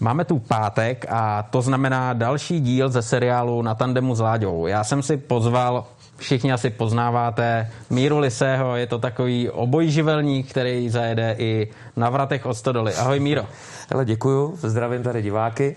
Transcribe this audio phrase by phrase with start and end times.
[0.00, 4.66] Máme tu pátek a to znamená další díl ze seriálu Na tandemu s Láďou.
[4.66, 5.84] Já jsem si pozval
[6.16, 12.54] všichni asi poznáváte Míru Lisého, je to takový obojživelník, který zajede i na vratech od
[12.54, 12.94] Stodoly.
[12.94, 13.46] Ahoj Míro.
[13.90, 15.76] Hele, děkuju, zdravím tady diváky,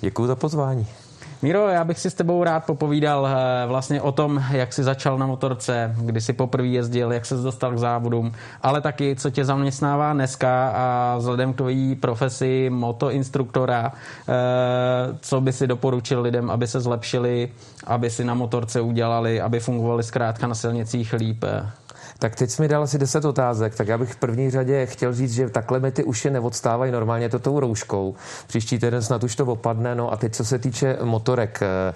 [0.00, 0.86] děkuju za pozvání.
[1.42, 5.18] Míro, já bych si s tebou rád popovídal eh, vlastně o tom, jak jsi začal
[5.18, 8.32] na motorce, kdy jsi poprvé jezdil, jak se dostal k závodům,
[8.62, 13.92] ale taky, co tě zaměstnává dneska a vzhledem k tvojí profesi motoinstruktora,
[14.28, 14.32] eh,
[15.20, 17.48] co by si doporučil lidem, aby se zlepšili,
[17.86, 21.44] aby si na motorce udělali, aby fungovali zkrátka na silnicích líp.
[22.20, 25.14] Tak teď jsi mi dal asi 10 otázek, tak já bych v první řadě chtěl
[25.14, 28.14] říct, že takhle mi ty uši neodstávají normálně to tou rouškou.
[28.46, 29.94] Příští týden snad už to opadne.
[29.94, 31.62] No a teď, co se týče motorek.
[31.62, 31.94] Eh,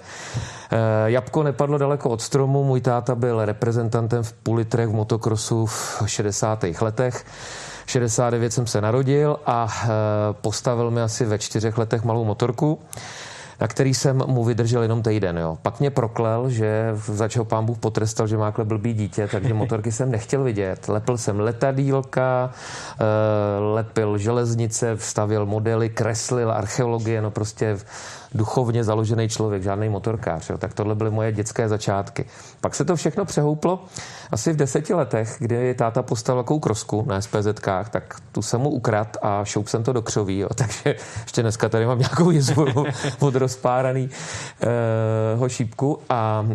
[0.71, 5.65] eh, Jabko nepadlo daleko od stromu, můj táta byl reprezentantem v půl litrech v motokrosu
[5.65, 6.81] v 60.
[6.81, 7.25] letech.
[7.85, 9.87] 69 jsem se narodil a eh,
[10.31, 12.79] postavil mi asi ve čtyřech letech malou motorku
[13.61, 15.37] na který jsem mu vydržel jenom týden.
[15.37, 15.57] Jo.
[15.61, 19.91] Pak mě proklel, že za čeho pán Bůh potrestal, že má blbý dítě, takže motorky
[19.91, 20.87] jsem nechtěl vidět.
[20.87, 22.49] Lepil jsem letadílka,
[22.99, 23.03] eh,
[23.59, 27.77] lepil železnice, vstavil modely, kreslil archeologie, no prostě
[28.35, 30.49] duchovně založený člověk, žádný motorkář.
[30.49, 30.57] Jo.
[30.57, 32.25] Tak tohle byly moje dětské začátky.
[32.61, 33.83] Pak se to všechno přehouplo
[34.31, 38.69] asi v deseti letech, kdy táta postavil takovou krosku na SPZkách, tak tu jsem mu
[38.69, 40.49] ukrad a šoup jsem to do křoví, jo.
[40.55, 42.65] takže ještě dneska tady mám nějakou jizvu
[43.19, 44.09] od rozpáraný
[45.39, 46.53] uh, šípku a uh,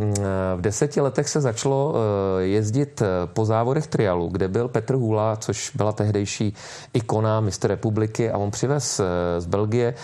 [0.56, 1.96] v deseti letech se začalo uh,
[2.40, 6.54] jezdit po závodech trialu, kde byl Petr Hula, což byla tehdejší
[6.92, 9.00] ikona mistr republiky a on přivez
[9.38, 9.94] z Belgie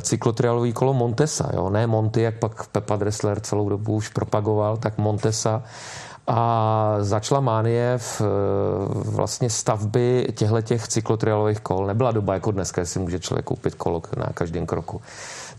[0.00, 1.70] cyklotrialový kolo Montesa, jo?
[1.70, 5.62] ne Monty, jak pak Pepa Dressler celou dobu už propagoval, tak Montesa
[6.26, 8.22] a začala mánie v
[9.04, 11.86] vlastně stavby těchto těch cyklotrialových kol.
[11.86, 15.00] Nebyla doba jako dneska, si může člověk koupit kolo na každém kroku.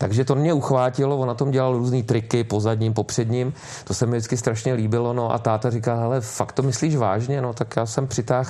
[0.01, 3.93] Takže to mě uchvátilo, on na tom dělal různé triky po zadním, po předním, to
[3.93, 7.53] se mi vždycky strašně líbilo, no a táta říká, hele, fakt to myslíš vážně, no
[7.53, 8.49] tak já jsem přitáhl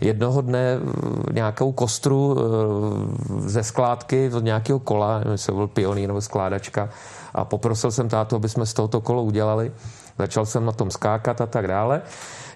[0.00, 6.08] jednoho dne eh, nějakou kostru eh, ze skládky od nějakého kola, nevím, jestli byl pionýr
[6.08, 6.88] nebo skládačka
[7.34, 9.72] a poprosil jsem tátu, aby jsme z tohoto kolo udělali.
[10.18, 12.02] Začal jsem na tom skákat a tak dále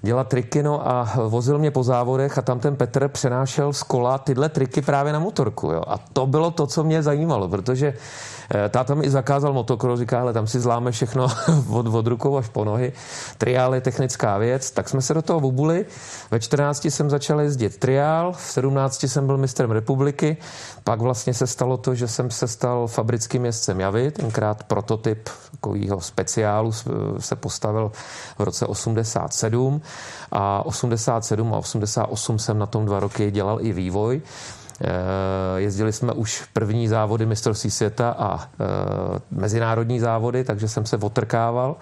[0.07, 4.19] dělat triky, no a vozil mě po závodech a tam ten Petr přenášel z kola
[4.19, 5.83] tyhle triky právě na motorku, jo.
[5.87, 7.95] A to bylo to, co mě zajímalo, protože
[8.55, 11.27] Eh, táta mi i zakázal motokro, říká, ale tam si zláme všechno
[11.71, 12.93] od, od rukou až po nohy.
[13.39, 15.87] Triál je technická věc, tak jsme se do toho obuli.
[16.31, 20.37] Ve 14 jsem začal jezdit triál, v 17 jsem byl mistrem republiky,
[20.85, 26.01] pak vlastně se stalo to, že jsem se stal fabrickým jezdcem Javy, tenkrát prototyp takového
[26.01, 26.73] speciálu
[27.19, 27.93] se postavil
[28.39, 29.81] v roce 87
[30.33, 34.23] a 87 a 88 jsem na tom dva roky dělal i vývoj.
[34.81, 38.65] Eh, jezdili jsme už první závody mistrovství světa a eh,
[39.31, 41.77] mezinárodní závody, takže jsem se otrkával.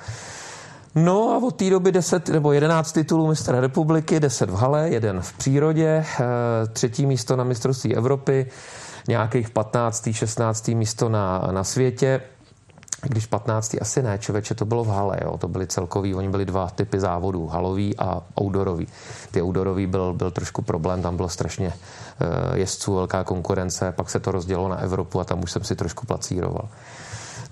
[0.94, 5.20] No a od té doby 10 nebo 11 titulů mistra republiky, 10 v hale, jeden
[5.20, 5.86] v přírodě,
[6.20, 6.24] eh,
[6.72, 8.46] třetí místo na mistrovství Evropy,
[9.08, 10.08] nějakých 15.
[10.12, 10.74] 16.
[10.74, 12.20] místo na, na světě
[13.08, 13.76] když 15.
[13.80, 17.00] asi ne, člověče, to bylo v hale, jo, to byly celkový, oni byli dva typy
[17.00, 18.86] závodů, halový a outdoorový.
[19.30, 24.20] Ty outdoorový byl, byl trošku problém, tam bylo strašně uh, jezdců, velká konkurence, pak se
[24.20, 26.68] to rozdělo na Evropu a tam už jsem si trošku placíroval.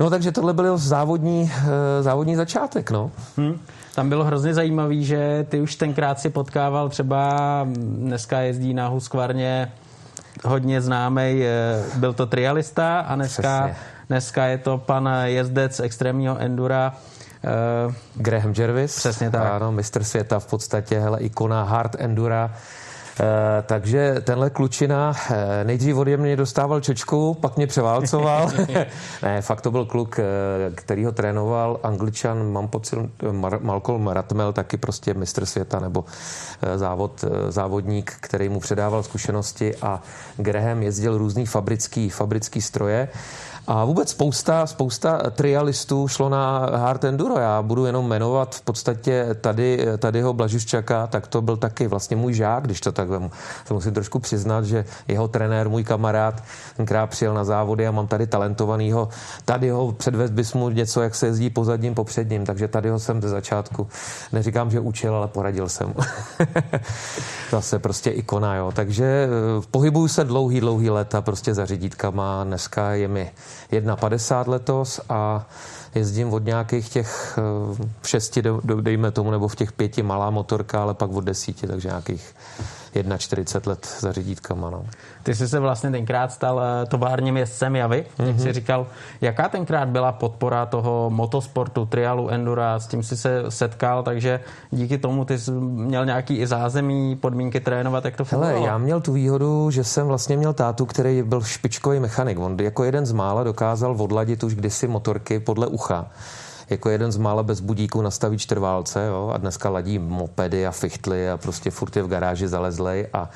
[0.00, 1.68] No takže tohle byl závodní, uh,
[2.00, 3.10] závodní začátek, no.
[3.36, 3.60] Hmm.
[3.94, 9.72] Tam bylo hrozně zajímavý, že ty už tenkrát si potkával třeba, dneska jezdí na Huskvarně
[10.44, 16.38] hodně známý, eh, byl to trialista a dneska Přesně Dneska je to pan jezdec extrémního
[16.38, 16.92] endura,
[17.86, 18.96] Uh, Graham Jervis.
[18.96, 19.52] Přesně tak.
[19.52, 22.50] Ano, mistr světa v podstatě, hele, ikona hard endura.
[23.20, 23.26] Uh,
[23.66, 28.50] takže tenhle klučina uh, nejdřív ode mě dostával čočku, pak mě převálcoval.
[29.22, 34.52] ne, fakt to byl kluk, uh, který ho trénoval angličan, mám pocit, Mar- Malcolm Ratmel,
[34.52, 36.04] taky prostě mistr světa nebo
[36.76, 40.02] závod, závodník, který mu předával zkušenosti a
[40.36, 43.08] Graham jezdil různý fabrický, fabrický stroje.
[43.66, 47.38] A vůbec spousta, spousta trialistů šlo na hard enduro.
[47.38, 52.34] Já budu jenom jmenovat v podstatě tady, tadyho Blažiščaka, tak to byl taky vlastně můj
[52.34, 53.30] žák, když to tak vemu.
[53.66, 56.42] Se musím trošku přiznat, že jeho trenér, můj kamarád,
[56.76, 59.08] tenkrát přijel na závody a mám tady talentovanýho.
[59.44, 62.90] Tady ho předvést bys mu něco, jak se jezdí po zadním, po předním, takže tady
[62.90, 63.88] ho jsem ze začátku,
[64.32, 65.94] neříkám, že učil, ale poradil jsem.
[67.50, 68.72] Zase prostě ikona, jo.
[68.74, 69.28] Takže eh,
[69.70, 72.44] pohybuju se dlouhý, dlouhý leta prostě za řídítkama.
[72.44, 73.30] Dneska je mi
[73.72, 75.46] 1,50 letos a
[75.94, 78.42] jezdím od nějakých těch eh, šesti,
[78.80, 82.34] dejme tomu, nebo v těch pěti malá motorka, ale pak od desíti, takže nějakých
[83.18, 84.70] 41 let za řídítkama.
[84.70, 84.86] No.
[85.22, 88.26] Ty jsi se vlastně tenkrát stal eh, továrním jezdcem Javy, mm-hmm.
[88.26, 88.52] jak jsi mhm.
[88.52, 88.86] říkal.
[89.20, 94.40] Jaká tenkrát byla podpora toho motosportu, trialu, endura, s tím jsi se setkal, takže
[94.70, 98.56] díky tomu ty jsi měl nějaký i zázemí, podmínky trénovat, jak to fungovalo?
[98.56, 102.38] Hele, já měl tu výhodu, že jsem vlastně měl tátu, který byl špičkový mechanik.
[102.38, 106.10] On jako jeden z mála dokázal odladit už kdysi motorky podle ucha
[106.72, 111.30] jako jeden z mála bez budíků nastaví čtrválce jo, a dneska ladí mopedy a fichtly
[111.30, 113.30] a prostě furt je v garáži zalezlej a,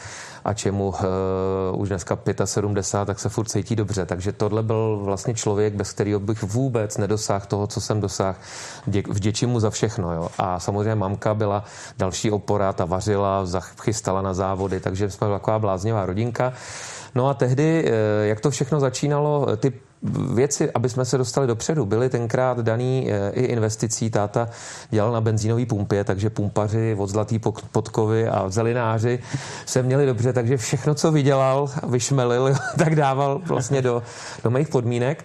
[0.45, 4.07] a čemu uh, už dneska 75, tak se furt cítí dobře.
[4.07, 8.39] Takže tohle byl vlastně člověk, bez kterého bych vůbec nedosáhl toho, co jsem dosáhl.
[8.87, 10.13] Vděčím mu za všechno.
[10.13, 10.29] Jo.
[10.39, 11.65] A samozřejmě mamka byla
[11.99, 13.47] další opora, ta vařila,
[13.81, 16.53] chystala na závody, takže jsme taková bláznivá rodinka.
[17.15, 19.73] No a tehdy, eh, jak to všechno začínalo, ty
[20.35, 24.11] věci, aby jsme se dostali dopředu, byly tenkrát daný eh, i investicí.
[24.11, 24.49] Táta
[24.91, 27.41] dělal na benzínové pumpě, takže pumpaři od Zlatý
[27.73, 29.19] podkovy a zelináři
[29.67, 34.03] se měli dobře, takže všechno, co vydělal, vyšmelil, tak dával vlastně do,
[34.45, 35.25] do mých podmínek.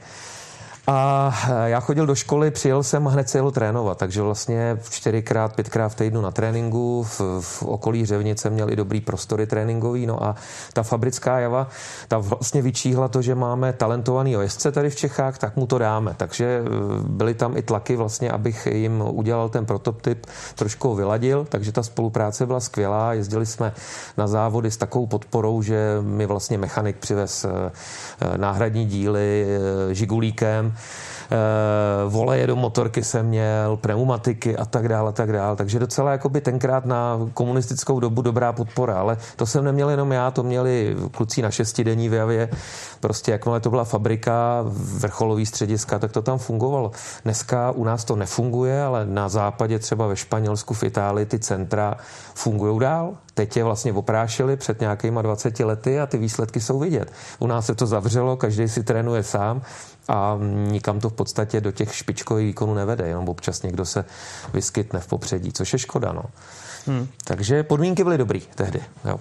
[0.87, 1.33] A
[1.65, 5.91] já chodil do školy, přijel jsem a hned se jel trénovat, takže vlastně čtyřikrát, pětkrát
[5.91, 10.35] v týdnu na tréninku, v, v okolí Řevnice měl i dobrý prostory tréninkový, no a
[10.73, 11.67] ta fabrická java,
[12.07, 16.13] ta vlastně vyčíhla to, že máme talentovaný jezdce tady v Čechách, tak mu to dáme,
[16.17, 16.69] takže eh,
[17.07, 20.25] byly tam i tlaky vlastně, abych jim udělal ten prototyp,
[20.55, 23.73] trošku vyladil, takže ta spolupráce byla skvělá, jezdili jsme
[24.17, 27.71] na závody s takovou podporou, že mi vlastně mechanik přivez eh,
[28.37, 30.70] náhradní díly eh, žigulíkem,
[31.31, 35.55] Eh, voleje do motorky jsem měl, pneumatiky a tak dále, a tak dále.
[35.55, 40.31] Takže docela jakoby tenkrát na komunistickou dobu dobrá podpora, ale to jsem neměl jenom já,
[40.31, 42.49] to měli kluci na šestidenní v Javě.
[42.99, 44.63] Prostě jakmile to byla fabrika,
[44.99, 46.91] vrcholový střediska, tak to tam fungovalo.
[47.23, 51.97] Dneska u nás to nefunguje, ale na západě, třeba ve Španělsku, v Itálii, ty centra
[52.33, 53.17] fungují dál.
[53.41, 57.11] Teď je vlastně oprášili před nějakýma 20 lety a ty výsledky jsou vidět.
[57.39, 59.61] U nás se to zavřelo, každý si trénuje sám
[60.07, 64.05] a nikam to v podstatě do těch špičkových výkonů nevede, jenom občas někdo se
[64.53, 66.13] vyskytne v popředí, což je škoda.
[66.13, 66.23] No.
[66.87, 67.07] Hmm.
[67.23, 68.81] Takže podmínky byly dobrý tehdy.
[69.05, 69.19] Jo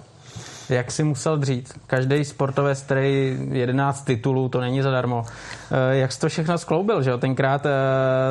[0.71, 1.73] jak si musel dřít.
[1.87, 5.25] Každý sportovec, který 11 titulů, to není zadarmo.
[5.71, 7.17] Eh, jak jsi to všechno skloubil, že jo?
[7.17, 7.71] Tenkrát eh,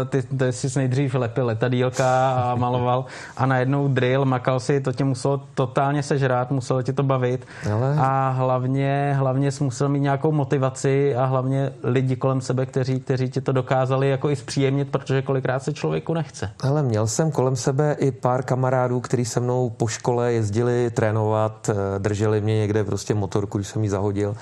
[0.09, 3.05] ty, ty jsi nejdřív lepil letadílka a maloval
[3.37, 7.47] a najednou drill, makal si, to tě muselo totálně sežrát, muselo ti to bavit.
[7.73, 7.97] Ale...
[7.99, 13.31] A hlavně, hlavně jsi musel mít nějakou motivaci a hlavně lidi kolem sebe, kteří, kteří
[13.31, 16.51] ti to dokázali jako i zpříjemnit, protože kolikrát se člověku nechce.
[16.63, 21.69] Ale měl jsem kolem sebe i pár kamarádů, kteří se mnou po škole jezdili trénovat,
[21.69, 24.31] eh, drželi drželi mě někde prostě motorku, když jsem ji zahodil.
[24.31, 24.37] Uh,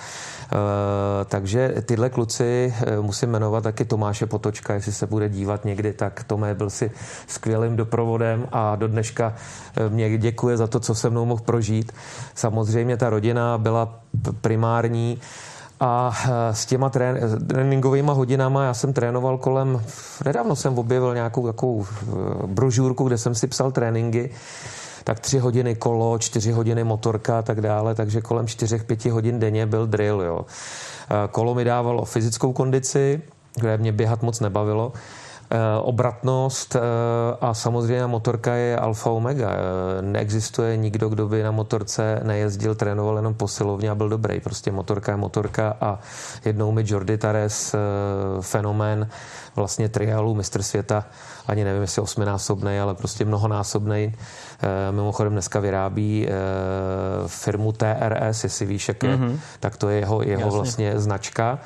[1.25, 6.25] takže tyhle kluci uh, musím jmenovat taky Tomáše Potočka, jestli se bude dívat někdy, tak
[6.25, 6.91] Tomé byl si
[7.27, 11.93] skvělým doprovodem a do dneška uh, mě děkuje za to, co se mnou mohl prožít.
[12.35, 14.01] Samozřejmě ta rodina byla
[14.41, 15.21] primární,
[15.81, 16.11] a
[16.53, 19.81] s těma tréninkovými hodinama já jsem trénoval kolem,
[20.25, 21.87] nedávno jsem objevil nějakou takovou
[22.47, 24.31] brožurku, kde jsem si psal tréninky
[25.09, 29.39] tak tři hodiny kolo, čtyři hodiny motorka a tak dále, takže kolem čtyřech, pěti hodin
[29.41, 30.21] denně byl drill.
[30.21, 30.47] Jo.
[31.31, 33.23] Kolo mi dávalo fyzickou kondici,
[33.55, 34.93] kde mě běhat moc nebavilo,
[35.51, 36.81] e, obratnost e,
[37.41, 39.51] a samozřejmě motorka je alfa omega.
[40.01, 44.41] Neexistuje nikdo, kdo by na motorce nejezdil, trénoval jenom posilovně a byl dobrý.
[44.41, 45.99] Prostě motorka je motorka a
[46.45, 47.75] jednou mi Jordi Tares,
[48.41, 49.09] fenomén
[49.57, 51.05] vlastně triálu mistr světa,
[51.49, 54.15] ani nevím, jestli osminásobný, ale prostě mnohonásobný.
[54.15, 56.33] Eh, mimochodem dneska vyrábí eh,
[57.27, 59.39] firmu TRS, jestli víš, jak je, mm-hmm.
[59.61, 61.59] tak to je jeho, jeho vlastně značka.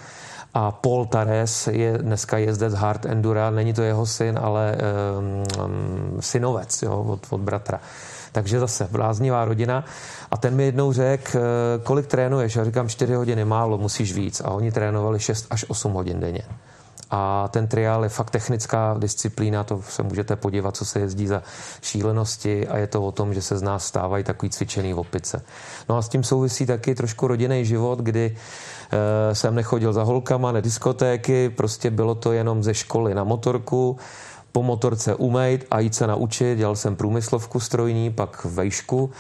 [0.55, 4.77] A Paul Tares je dneska jezdec Hard Endura, není to jeho syn, ale
[5.19, 7.81] um, synovec jo, od, od bratra.
[8.33, 9.85] Takže zase bláznivá rodina.
[10.31, 11.39] A ten mi jednou řekl,
[11.83, 12.57] kolik trénuješ?
[12.57, 14.41] Já říkám, 4 hodiny málo, musíš víc.
[14.45, 16.43] A oni trénovali 6 až 8 hodin denně.
[17.15, 21.43] A ten triál je fakt technická disciplína, to se můžete podívat, co se jezdí za
[21.83, 25.45] šílenosti a je to o tom, že se z nás stávají takový cvičený opice.
[25.89, 28.37] No a s tím souvisí taky trošku rodinný život, kdy
[29.31, 33.97] e, jsem nechodil za holkama, na diskotéky, prostě bylo to jenom ze školy na motorku,
[34.53, 36.59] po motorce umejt a jít se naučit.
[36.59, 39.11] Dělal jsem průmyslovku strojní, pak vejšku.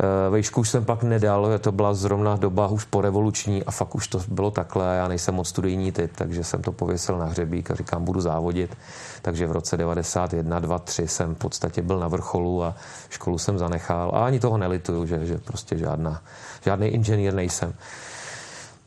[0.00, 3.94] Eh, vejšku už jsem pak nedal, to byla zrovna doba už po revoluční a fakt
[3.94, 4.96] už to bylo takhle.
[4.96, 8.76] Já nejsem moc studijní typ, takže jsem to pověsil na hřebík a říkám, budu závodit.
[9.22, 12.74] Takže v roce 91, 2, 3 jsem v podstatě byl na vrcholu a
[13.08, 14.10] školu jsem zanechal.
[14.14, 16.22] A ani toho nelituju, že, že prostě žádná,
[16.64, 17.74] žádný inženýr nejsem.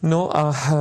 [0.03, 0.75] No a e,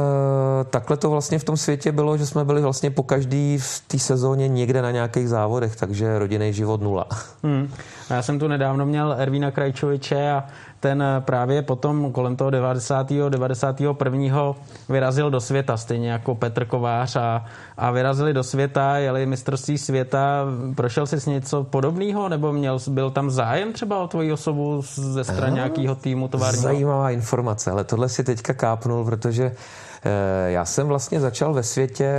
[0.64, 3.99] takhle to vlastně v tom světě bylo, že jsme byli vlastně po každý v té
[3.99, 7.07] sezóně někde na nějakých závodech, takže rodinný život nula.
[7.43, 7.71] Hmm.
[8.11, 10.45] Já jsem tu nedávno měl Ervína Krajčoviče a
[10.83, 13.12] ten právě potom kolem toho 90.
[13.29, 14.55] 91.
[14.89, 17.45] vyrazil do světa, stejně jako Petr Kovář a,
[17.77, 20.45] a vyrazili do světa, jeli mistrovství světa.
[20.75, 25.25] Prošel jsi s něco podobného, nebo měl, byl tam zájem třeba o tvoji osobu ze
[25.25, 26.62] strany nějakého týmu továrního?
[26.62, 29.92] Zajímavá informace, ale tohle si teďka kápnul, protože Eh,
[30.47, 32.13] já jsem vlastně začal ve světě,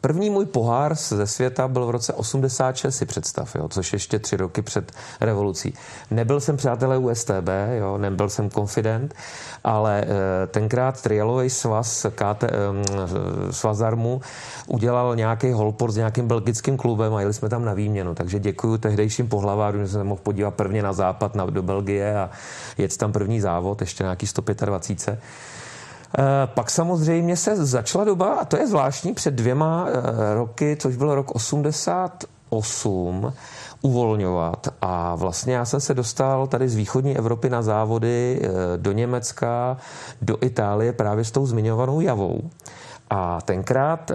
[0.00, 4.36] první můj pohár ze světa byl v roce 86, si představ, jo, což ještě tři
[4.36, 5.74] roky před revolucí.
[6.10, 7.48] Nebyl jsem přátelé USTB,
[7.78, 9.14] jo, nebyl jsem confident,
[9.64, 12.50] ale eh, tenkrát trialový svaz KT, eh,
[13.50, 14.20] Svazarmu
[14.66, 18.14] udělal nějaký holport s nějakým belgickým klubem a jeli jsme tam na výměnu.
[18.14, 22.30] Takže děkuji tehdejším pohlavářům, že jsem mohl podívat prvně na západ, na, do Belgie a
[22.78, 25.18] jet tam první závod, ještě nějaký 125.
[26.18, 30.96] Eh, pak samozřejmě se začala doba, a to je zvláštní, před dvěma eh, roky, což
[30.96, 33.32] byl rok 88,
[33.82, 34.68] uvolňovat.
[34.82, 39.76] A vlastně já jsem se dostal tady z východní Evropy na závody eh, do Německa,
[40.22, 42.40] do Itálie právě s tou zmiňovanou javou.
[43.12, 44.10] A tenkrát,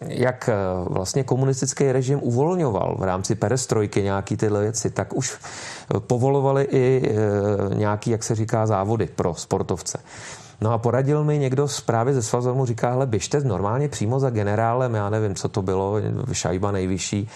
[0.00, 0.50] jak
[0.86, 5.38] vlastně komunistický režim uvolňoval v rámci perestrojky nějaký tyhle věci, tak už
[5.98, 7.14] povolovali i
[7.74, 9.98] nějaký, jak se říká, závody pro sportovce.
[10.62, 14.20] No a poradil mi někdo z právě ze svazu, mu říká, hele, běžte normálně přímo
[14.20, 15.96] za generálem, já nevím, co to bylo,
[16.32, 17.28] šajba nejvyšší,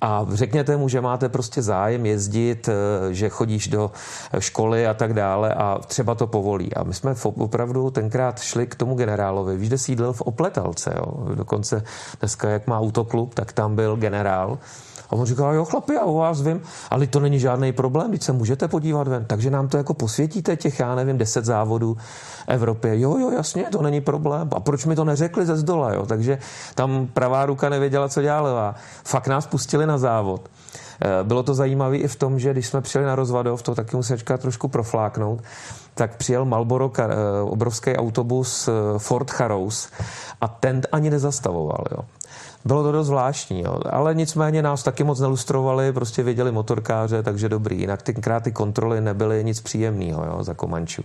[0.00, 3.90] a řekněte mu, že máte prostě zájem jezdit, eh, že chodíš do
[4.38, 6.74] školy a tak dále a třeba to povolí.
[6.74, 9.56] A my jsme opravdu tenkrát šli k tomu generálovi.
[9.56, 11.34] Víš, kde sídlil v Opletalce, jo?
[11.34, 11.82] Dokonce
[12.20, 14.58] dneska, jak má autoklub, tak tam byl generál.
[15.10, 18.24] A on říkal, jo chlapi, já o vás vím, ale to není žádný problém, když
[18.24, 19.24] se můžete podívat ven.
[19.24, 21.96] Takže nám to jako posvětíte těch, já nevím, deset závodů
[22.46, 23.00] Evropě.
[23.00, 24.48] Jo, jo, jasně, to není problém.
[24.52, 26.06] A proč mi to neřekli ze zdola, jo?
[26.06, 26.38] Takže
[26.74, 28.74] tam pravá ruka nevěděla, co dělá levá.
[29.04, 30.48] Fakt nás pustili na závod.
[31.02, 33.96] Eh, bylo to zajímavé i v tom, že když jsme přijeli na rozvadov, to taky
[33.96, 35.40] musím říkat trošku profláknout,
[35.94, 37.06] tak přijel Malboro, eh,
[37.42, 39.88] obrovský autobus eh, Ford Charous
[40.40, 41.84] a ten ani nezastavoval.
[41.90, 42.04] Jo.
[42.64, 43.80] Bylo to dost zvláštní, jo.
[43.90, 47.80] ale nicméně nás taky moc nelustrovali, prostě věděli motorkáře, takže dobrý.
[47.80, 51.02] Jinak tenkrát ty kontroly nebyly nic příjemného za Komanču.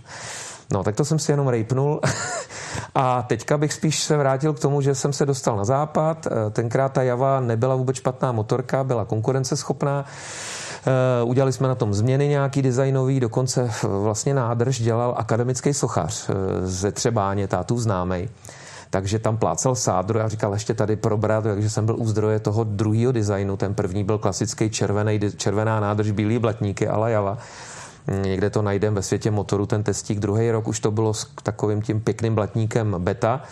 [0.72, 2.00] No, tak to jsem si jenom rejpnul.
[2.94, 6.26] a teďka bych spíš se vrátil k tomu, že jsem se dostal na západ.
[6.26, 10.04] Eh, tenkrát ta Java nebyla vůbec špatná motorka, byla konkurenceschopná.
[10.86, 16.66] Eh, udělali jsme na tom změny nějaký designový, dokonce vlastně nádrž dělal akademický sochař eh,
[16.66, 18.28] ze Třebáně, tátu známej
[18.90, 22.64] takže tam plácel sádru a říkal ještě tady probrat, takže jsem byl u zdroje toho
[22.64, 23.56] druhého designu.
[23.56, 27.38] Ten první byl klasický červený, červená nádrž, bílý blatníky, ale java.
[28.22, 30.20] Někde to najdem ve světě motoru, ten testík.
[30.20, 33.42] Druhý rok už to bylo s takovým tím pěkným blatníkem beta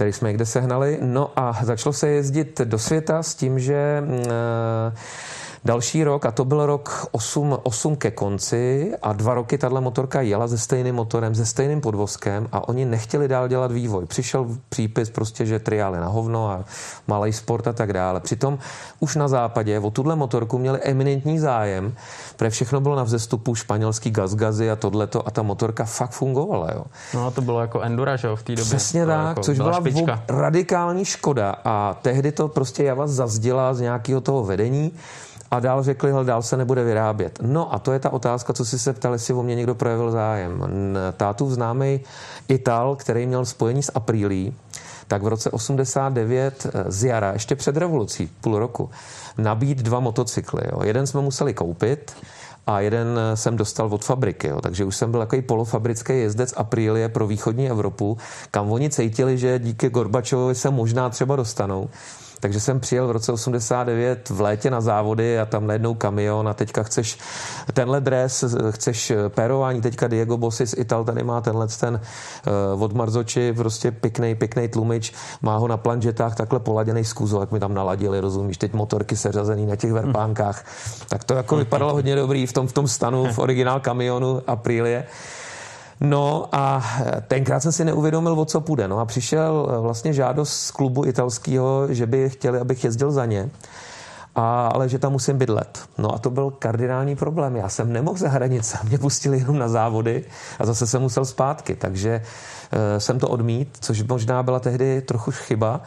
[0.00, 0.98] který jsme někde sehnali.
[1.02, 4.24] No a začalo se jezdit do světa s tím, že mm,
[5.64, 10.20] Další rok, a to byl rok 8, 8 ke konci a dva roky tahle motorka
[10.20, 14.06] jela se stejným motorem, se stejným podvozkem a oni nechtěli dál dělat vývoj.
[14.06, 16.64] Přišel přípis prostě, že triály na hovno a
[17.06, 18.20] malý sport a tak dále.
[18.20, 18.58] Přitom
[19.00, 21.94] už na západě o tuhle motorku měli eminentní zájem,
[22.36, 26.68] protože všechno bylo na vzestupu, španělský gazgazy a tohleto a ta motorka fakt fungovala.
[26.74, 26.84] Jo.
[27.14, 28.64] No a to bylo jako endura, že jo, v té době.
[28.64, 33.80] Přesně tak, jako což byla, byla radikální škoda a tehdy to prostě Java zazdila z
[33.80, 34.92] nějakého toho vedení
[35.50, 37.38] a dál řekli, že dál se nebude vyrábět.
[37.42, 40.10] No a to je ta otázka, co si se ptali, jestli o mě někdo projevil
[40.10, 40.64] zájem.
[41.16, 42.00] Tátu známý
[42.48, 44.54] Ital, který měl spojení s Aprílí,
[45.08, 48.90] tak v roce 89 eh, z jara, ještě před revolucí, půl roku,
[49.38, 50.62] nabít dva motocykly.
[50.72, 50.82] Jo.
[50.82, 52.12] Jeden jsme museli koupit,
[52.66, 54.48] a jeden eh, jsem dostal od fabriky.
[54.48, 54.60] Jo.
[54.60, 58.18] Takže už jsem byl takový polofabrický jezdec Aprilie pro východní Evropu,
[58.50, 61.88] kam oni cítili, že díky Gorbačovovi se možná třeba dostanou.
[62.40, 66.54] Takže jsem přijel v roce 89 v létě na závody a tam najednou kamion a
[66.54, 67.18] teďka chceš
[67.72, 72.00] tenhle dres, chceš pérování, teďka Diego Bossi z Ital tady má tenhle ten
[72.74, 77.40] uh, od Marzoči, prostě pěkný, pěkný tlumič, má ho na planžetách takhle poladěný z kůzu,
[77.40, 80.64] jak mi tam naladili, rozumíš, teď motorky seřazený na těch verpánkách.
[81.08, 85.04] Tak to jako vypadalo hodně dobrý v tom, v tom stanu, v originál kamionu Aprilie.
[86.00, 86.84] No a
[87.28, 88.88] tenkrát jsem si neuvědomil, o co půjde.
[88.88, 93.26] No a přišel eh, vlastně žádost z klubu italského, že by chtěli, abych jezdil za
[93.26, 93.50] ně.
[94.34, 95.78] A, ale že tam musím bydlet.
[95.98, 97.56] No a to byl kardinální problém.
[97.56, 100.24] Já jsem nemohl za hranice, mě pustili jenom na závody
[100.58, 102.22] a zase jsem musel zpátky, takže
[102.72, 105.80] e, jsem to odmít, což možná byla tehdy trochu chyba.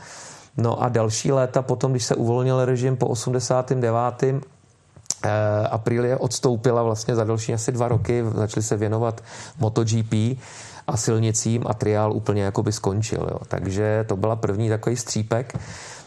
[0.57, 4.43] No a další léta potom, když se uvolnil režim po 89.
[5.71, 9.23] Aprilie odstoupila vlastně za další asi dva roky, začali se věnovat
[9.59, 10.13] MotoGP
[10.87, 13.27] a silnicím a triál úplně jako by skončil.
[13.31, 13.37] Jo.
[13.47, 15.53] Takže to byla první takový střípek.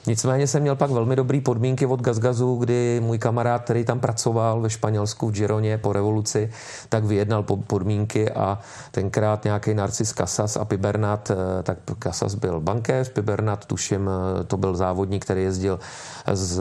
[0.06, 4.60] Nicméně jsem měl pak velmi dobrý podmínky od Gazgazu, kdy můj kamarád, který tam pracoval
[4.60, 6.50] ve Španělsku v Gironě po revoluci,
[6.88, 8.58] tak vyjednal podmínky a
[8.90, 14.56] tenkrát nějaký Narcis Casas a Pibernat, eh, tak Casas byl bankéř, Pibernat, tuším, eh, to
[14.56, 15.78] byl závodník, který jezdil
[16.26, 16.60] s,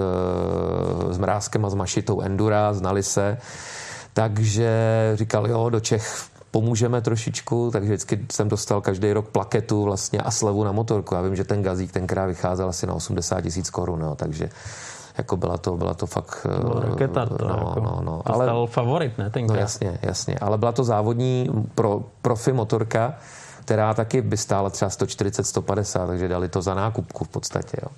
[1.10, 3.38] s Mrázkem a s Mašitou Endura, znali se.
[4.14, 4.72] Takže
[5.16, 10.32] říkal, jo, do Čech pomůžeme trošičku, takže vždycky jsem dostal každý rok plaketu vlastně a
[10.32, 11.16] slevu na motorku.
[11.16, 14.50] Já vím, že ten gazík tenkrát vycházel asi na 80 tisíc korun, no, takže
[15.18, 16.48] jako byla to, byla to fakt...
[16.62, 18.22] Byla raketa to, no, jako, no, no.
[18.24, 19.56] To ale, stal favorit, ne, tenkrát.
[19.56, 23.14] No jasně, jasně, ale byla to závodní pro, profi motorka,
[23.62, 27.90] která taky by stála třeba 140, 150, takže dali to za nákupku v podstatě, jo.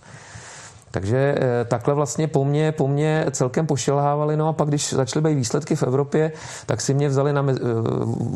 [0.92, 4.38] Takže eh, takhle vlastně po mně, po mně celkem pošelhávali.
[4.38, 6.32] No a pak, když začaly být výsledky v Evropě,
[6.66, 7.56] tak si mě vzali na, eh,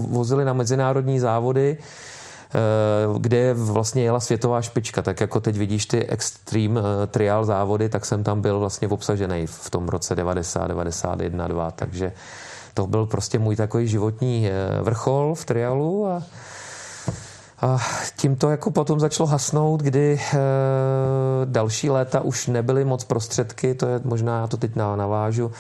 [0.09, 2.57] vozili na mezinárodní závody, eh,
[3.19, 5.01] kde vlastně jela světová špička.
[5.01, 9.69] Tak jako teď vidíš ty extreme trial závody, tak jsem tam byl vlastně obsažený v
[9.69, 11.71] tom roce 90, 91, 2.
[11.71, 12.11] Takže
[12.73, 14.49] to byl prostě můj takový životní
[14.81, 16.23] vrchol v trialu a
[17.61, 17.77] a
[18.17, 20.37] tím to jako potom začalo hasnout, kdy e,
[21.45, 25.51] další léta už nebyly moc prostředky, to je možná, já to teď navážu,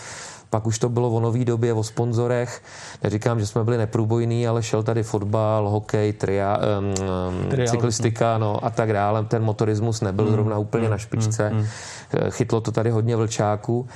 [0.49, 2.61] pak už to bylo o nový době, o sponzorech.
[3.03, 8.69] Neříkám, že jsme byli neprůbojní, ale šel tady fotbal, hokej, tria, um, cyklistika no, a
[8.69, 9.23] tak dále.
[9.25, 11.49] Ten motorismus nebyl mm, zrovna úplně mm, na špičce.
[11.49, 11.65] Mm, mm.
[12.29, 13.87] Chytlo to tady hodně vlčáků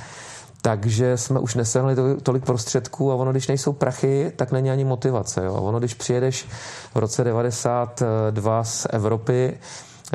[0.65, 5.45] takže jsme už nesehnali tolik prostředků a ono, když nejsou prachy, tak není ani motivace.
[5.45, 5.53] Jo.
[5.53, 6.47] Ono, když přijedeš
[6.93, 9.57] v roce 92 z Evropy,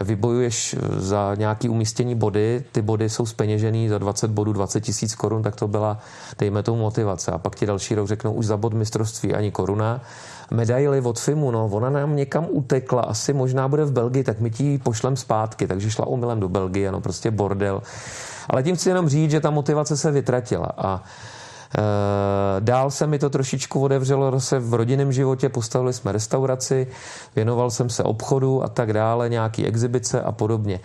[0.03, 5.43] vybojuješ za nějaký umístění body, ty body jsou speněžený za 20 bodů 20 tisíc korun,
[5.43, 5.99] tak to byla,
[6.39, 7.33] dejme tomu, motivace.
[7.33, 10.01] A pak ti další rok řeknou, už za bod mistrovství ani koruna.
[10.51, 14.51] Medaily od FIMu, no, ona nám někam utekla, asi možná bude v Belgii, tak my
[14.51, 17.83] ti ji pošlem zpátky, takže šla omylem do Belgie, no prostě bordel.
[18.49, 21.03] Ale tím chci jenom říct, že ta motivace se vytratila a
[21.79, 26.87] e, Dál se mi to trošičku otevřelo se v rodinném životě, postavili jsme restauraci,
[27.37, 30.81] věnoval jsem se obchodu a tak dále, nějaký exibice a podobně.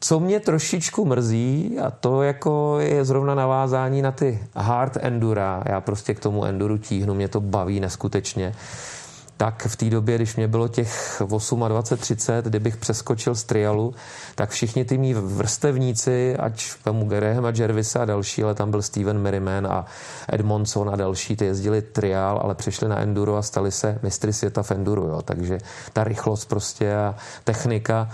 [0.00, 5.80] Co mě trošičku mrzí, a to jako je zrovna navázání na ty hard endura, já
[5.80, 8.54] prostě k tomu enduru tíhnu, mě to baví neskutečně,
[9.40, 11.22] tak v té době, když mě bylo těch
[11.68, 13.94] 28, 30, kdybych přeskočil z trialu,
[14.34, 18.82] tak všichni ty mý vrstevníci, ať vemu Graham a Jervisa a další, ale tam byl
[18.82, 19.86] Steven Merriman a
[20.32, 24.62] Edmondson a další, ty jezdili trial, ale přešli na enduro a stali se mistry světa
[24.62, 25.22] v enduro, jo.
[25.22, 25.58] takže
[25.92, 28.08] ta rychlost prostě a technika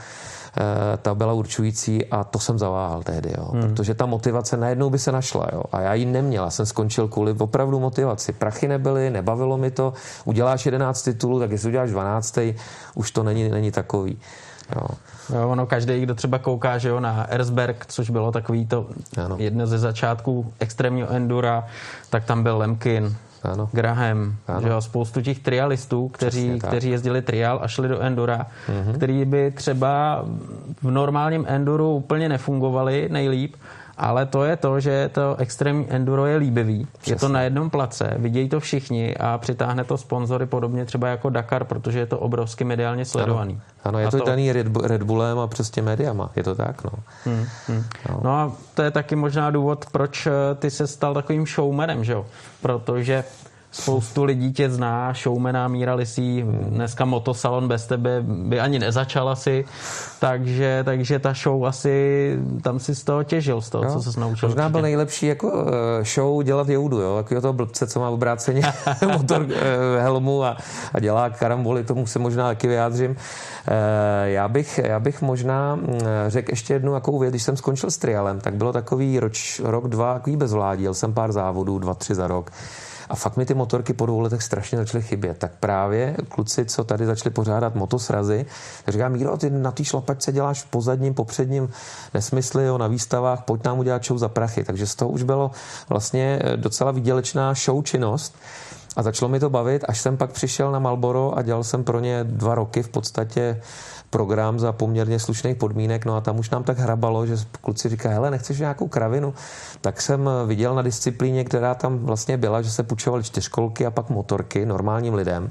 [1.03, 3.49] ta byla určující a to jsem zaváhal tehdy, jo.
[3.53, 3.63] Hmm.
[3.63, 5.63] protože ta motivace najednou by se našla jo.
[5.73, 8.33] a já ji neměla, jsem skončil kvůli opravdu motivaci.
[8.33, 9.93] Prachy nebyly, nebavilo mi to,
[10.25, 12.39] uděláš 11 titulů, tak jestli uděláš 12,
[12.95, 14.19] už to není, není takový.
[14.77, 14.89] Jo.
[15.35, 18.87] Jo, ono každý, kdo třeba kouká že jo, na Erzberg, což bylo takový to
[19.25, 19.37] ano.
[19.39, 21.67] jedno ze začátků extrémního endura,
[22.11, 23.17] tak tam byl Lemkin,
[23.53, 23.69] ano.
[23.73, 24.61] Graham, ano.
[24.61, 28.95] Že jo, spoustu těch trialistů, kteří, kteří jezdili trial a šli do endura, mm-hmm.
[28.95, 30.25] který by třeba
[30.83, 33.57] v normálním enduru úplně nefungovali nejlíp,
[33.99, 36.87] ale to je to, že to extrémní enduro je líbivý.
[36.99, 37.13] Přesně.
[37.13, 41.31] Je to na jednom place, vidějí to všichni a přitáhne to sponzory podobně třeba jako
[41.31, 43.53] Dakar, protože je to obrovsky mediálně sledovaný.
[43.55, 46.91] Ano, ano je to, to daný Red, Bullem a přes médiama, je to tak, no.
[47.25, 47.85] Hmm, hmm.
[48.11, 48.21] No.
[48.23, 52.13] no a to je taky možná důvod, proč eh, ty se stal takovým showmanem, že
[52.13, 52.27] jo?
[52.63, 53.25] Protože
[53.81, 59.65] Spoustu lidí tě zná, showmana Míra Lisí, dneska motosalon bez tebe by ani nezačal asi,
[60.21, 63.91] takže, takže ta show asi, tam si z toho těžil, z toho, jo.
[64.01, 64.49] co se naučil.
[64.49, 65.67] Možná byl nejlepší jako
[66.01, 68.63] eh, show dělat joudu, jo, takového toho blbce, co má obráceně
[69.13, 70.57] motor eh, helmu a,
[70.95, 73.17] a dělá karamboly, tomu se možná taky vyjádřím.
[73.69, 77.91] Eh, já bych, já bych možná mm, řekl ještě jednu takovou věc, když jsem skončil
[77.91, 81.95] s trialem, tak bylo takový roč, rok, dva, takový bezvládí, jel jsem pár závodů, dva,
[81.95, 82.51] tři za rok.
[83.09, 85.39] A fakt mi ty motorky po dvou letech strašně začaly chybět.
[85.39, 88.47] Tak právě kluci, co tady začali pořádat motosrazy,
[88.85, 91.71] tak říká, Míro, ty na té šlapačce děláš v pozadním, popředním
[92.15, 94.65] nesmysly, jo, na výstavách, pojď nám udělat show za prachy.
[94.65, 95.51] Takže z toho už bylo
[95.89, 98.35] vlastně docela výdělečná show činnost.
[98.97, 102.01] A začalo mi to bavit, až jsem pak přišel na Malboro a dělal jsem pro
[102.01, 103.61] ně dva roky v podstatě
[104.11, 108.15] program za poměrně slušných podmínek, no a tam už nám tak hrabalo, že kluci říkají,
[108.15, 109.35] hele, nechceš nějakou kravinu?
[109.81, 114.11] Tak jsem viděl na disciplíně, která tam vlastně byla, že se půjčovaly čtyřkolky a pak
[114.11, 115.51] motorky normálním lidem.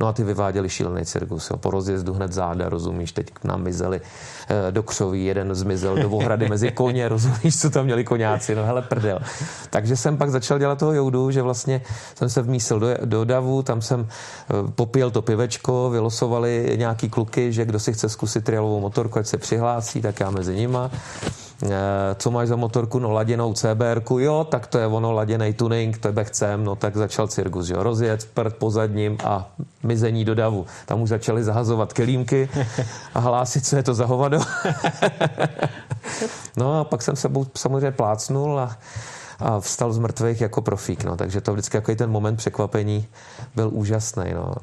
[0.00, 1.50] No a ty vyváděli šílený cirkus.
[1.50, 1.56] Jo.
[1.56, 4.00] Po rozjezdu hned záda, rozumíš, teď k nám mizeli
[4.48, 8.64] eh, do křoví, jeden zmizel do ohrady mezi koně, rozumíš, co tam měli koňáci, no
[8.64, 9.18] hele prdel.
[9.70, 11.80] Takže jsem pak začal dělat toho joudu, že vlastně
[12.14, 17.52] jsem se vmísil do do, davu, tam jsem eh, popil to pivečko, vylosovali nějaký kluky,
[17.52, 20.90] že kdo si chce zkusit trialovou motorku, ať se přihlásí, tak já mezi nima.
[21.62, 21.68] Eh,
[22.18, 22.98] co máš za motorku?
[22.98, 27.28] No laděnou CBR, jo, tak to je ono, laděný tuning, tebe chcem, no tak začal
[27.28, 29.48] cirkus, jo, rozjet, prd po zadním a
[29.82, 30.66] mizení do davu.
[30.86, 32.48] Tam už začali zahazovat kelímky
[33.14, 34.40] a hlásit, co je to za hovado.
[36.56, 38.76] no a pak jsem se samozřejmě plácnul a
[39.38, 41.04] a vstal z mrtvých jako profík.
[41.04, 41.16] No.
[41.16, 43.06] Takže to vždycky jako ten moment překvapení
[43.54, 44.24] byl úžasný.
[44.34, 44.54] No.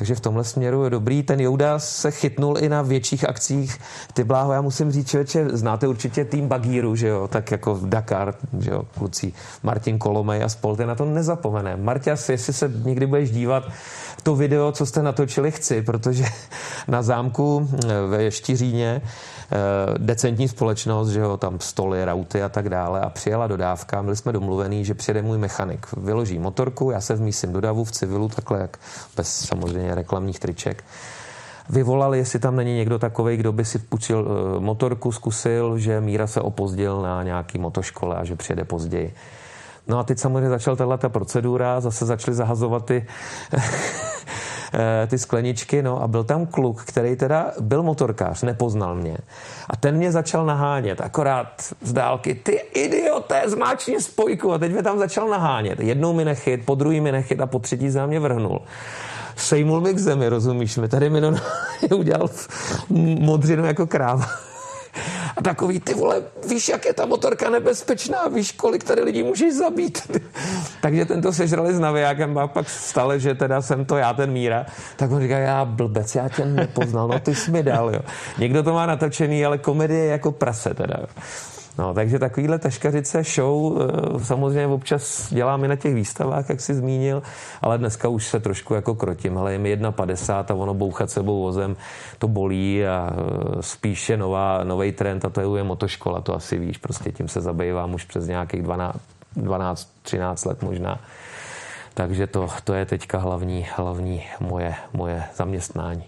[0.00, 1.22] Takže v tomhle směru je dobrý.
[1.22, 3.80] Ten Jouda se chytnul i na větších akcích.
[4.14, 8.34] Ty bláho, já musím říct, člověče, znáte určitě tým Bagíru, že jo, tak jako Dakar,
[8.58, 9.32] že jo, kluci
[9.62, 11.76] Martin Kolomej a spol, ty na to nezapomene.
[11.76, 13.64] Marťas, jestli se někdy budeš dívat,
[14.22, 16.24] to video, co jste natočili, chci, protože
[16.88, 19.02] na zámku eh, ve Štiříně
[19.98, 24.02] decentní společnost, že jo, tam stoly, rauty a tak dále a přijela dodávka.
[24.02, 27.92] Byli jsme domluvení, že přijede můj mechanik, vyloží motorku, já se vmísím do davu v
[27.92, 28.76] civilu, takhle jak
[29.16, 30.84] bez samozřejmě reklamních triček
[31.70, 36.26] vyvolali, jestli tam není někdo takový, kdo by si půjčil uh, motorku, zkusil, že Míra
[36.26, 39.14] se opozdil na nějaký motoškole a že přijede později.
[39.88, 43.06] No a teď samozřejmě začala tato procedura, zase začali zahazovat ty
[43.52, 43.62] Eh,
[45.06, 49.16] ty skleničky, no a byl tam kluk, který teda byl motorkář, nepoznal mě.
[49.70, 54.52] A ten mě začal nahánět, akorát z dálky, ty idioté, zmáčně spojku.
[54.52, 55.80] A teď mě tam začal nahánět.
[55.80, 58.60] Jednou mi nechyt, po druhý mi nechyt a po třetí za mě vrhnul
[59.40, 60.88] sejmul mi k zemi, rozumíš mi?
[60.88, 61.34] Tady mi no,
[61.94, 62.28] udělal
[63.20, 64.49] modřinu jako kráva.
[65.40, 69.54] A takový, ty vole, víš, jak je ta motorka nebezpečná, víš, kolik tady lidí můžeš
[69.54, 70.10] zabít.
[70.82, 74.66] Takže tento sežrali s navijákem a pak stale, že teda jsem to já, ten Míra.
[74.96, 78.00] Tak on říká, já blbec, já tě nepoznal, no ty jsi mi dal, jo.
[78.38, 81.06] Někdo to má natočený, ale komedie je jako prase teda, jo.
[81.78, 87.22] No, takže takovýhle taškařice show eh, samozřejmě občas děláme na těch výstavách, jak jsi zmínil,
[87.62, 89.38] ale dneska už se trošku jako krotím.
[89.38, 91.76] Ale je mi 1,50 a ono bouchat sebou vozem,
[92.18, 96.78] to bolí a eh, spíše nová, nový trend a to je motoškola, to asi víš,
[96.78, 98.98] prostě tím se zabývám už přes nějakých 12,
[99.36, 101.00] 12 13 let možná.
[101.94, 106.04] Takže to, to je teďka hlavní, hlavní moje, moje zaměstnání.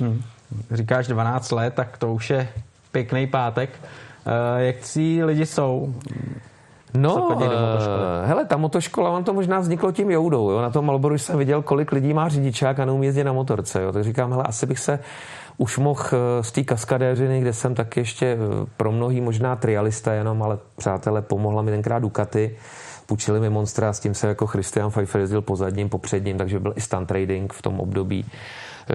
[0.00, 0.22] Hmm.
[0.70, 2.48] Říkáš 12 let, tak to už je
[2.92, 3.70] pěkný pátek.
[4.28, 5.94] Eh, jak si lidi jsou?
[6.94, 7.42] No, uh,
[8.24, 10.62] hele, ta motoškola, on to možná vzniklo tím Joudou, jo?
[10.62, 13.92] na tom Malboru jsem viděl, kolik lidí má řidičák a neumí jezdit na motorce, jo?
[13.92, 14.98] tak říkám, hele, asi bych se
[15.58, 18.38] už mohl eh, z té kaskadéřiny, kde jsem tak ještě
[18.76, 22.56] pro mnohý možná trialista jenom, ale přátelé, pomohla mi tenkrát Ducati,
[23.06, 26.60] půjčili mi Monstra, s tím se jako Christian Pfeiffer jezdil po zadním, po předním, takže
[26.60, 28.24] byl i stunt trading v tom období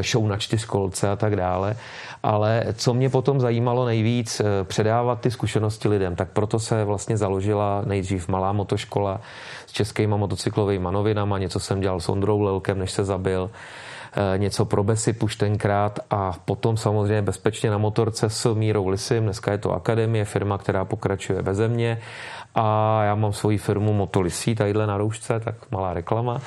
[0.01, 1.75] show na čtyřkolce a tak dále.
[2.23, 7.17] Ale co mě potom zajímalo nejvíc, eh, předávat ty zkušenosti lidem, tak proto se vlastně
[7.17, 9.21] založila nejdřív malá motoškola
[9.67, 13.49] s českýma motocyklovými novinama, něco jsem dělal s Ondrou Lelkem, než se zabil
[14.37, 19.23] něco pro Besy už tenkrát a potom samozřejmě bezpečně na motorce s Mírou Lisim.
[19.23, 21.99] Dneska je to Akademie, firma, která pokračuje beze mě
[22.55, 26.41] a já mám svoji firmu Motolisí, tadyhle na roušce, tak malá reklama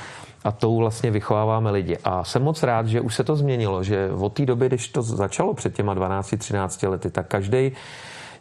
[0.44, 1.98] a tou vlastně vychováváme lidi.
[2.04, 5.02] A jsem moc rád, že už se to změnilo, že od té doby, když to
[5.02, 7.72] začalo před těma 12-13 lety, tak každý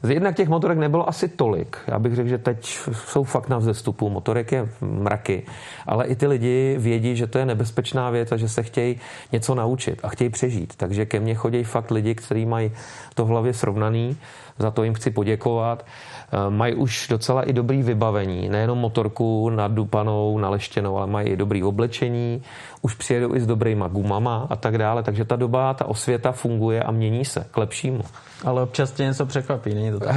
[0.03, 1.77] Jednak těch motorek nebylo asi tolik.
[1.87, 4.09] Já bych řekl, že teď jsou fakt na vzestupu.
[4.09, 5.43] Motorek je mraky.
[5.87, 8.99] Ale i ty lidi vědí, že to je nebezpečná věc a že se chtějí
[9.31, 10.73] něco naučit a chtějí přežít.
[10.75, 12.71] Takže ke mně chodí fakt lidi, kteří mají
[13.15, 14.17] to v hlavě srovnaný.
[14.59, 15.85] Za to jim chci poděkovat.
[16.31, 21.63] Eh, mají už docela i dobrý vybavení, nejenom motorku nadupanou, naleštěnou, ale mají i dobrý
[21.63, 22.41] oblečení,
[22.81, 26.83] už přijedou i s dobrýma gumama a tak dále, takže ta doba, ta osvěta funguje
[26.83, 28.01] a mění se k lepšímu.
[28.45, 30.15] Ale občas tě něco překvapí, není to tak?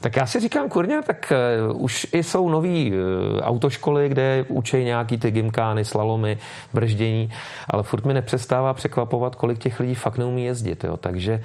[0.00, 1.32] Tak já si říkám, kurně, tak
[1.70, 2.98] uh, už i jsou nový uh,
[3.40, 6.38] autoškoly, kde učí nějaký ty gymkány, slalomy,
[6.74, 7.32] brždění,
[7.68, 10.84] ale furt mi nepřestává překvapovat, kolik těch lidí fakt neumí jezdit.
[10.84, 10.96] Jo.
[10.96, 11.42] Takže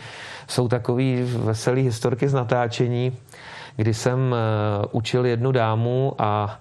[0.47, 3.17] jsou takový veselý historky z natáčení,
[3.75, 6.59] kdy jsem uh, učil jednu dámu a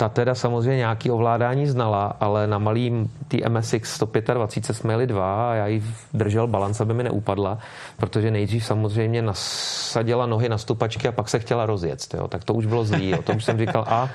[0.00, 5.50] ta teda samozřejmě nějaký ovládání znala, ale na malým tý MSX 125 jsme jeli dva
[5.50, 5.82] a já ji
[6.14, 7.58] držel balans, aby mi neupadla,
[7.96, 12.14] protože nejdřív samozřejmě nasadila nohy na stupačky a pak se chtěla rozjet.
[12.14, 12.28] Jo.
[12.28, 13.10] Tak to už bylo zlý.
[13.10, 13.22] Jo.
[13.22, 14.08] To už jsem říkal, a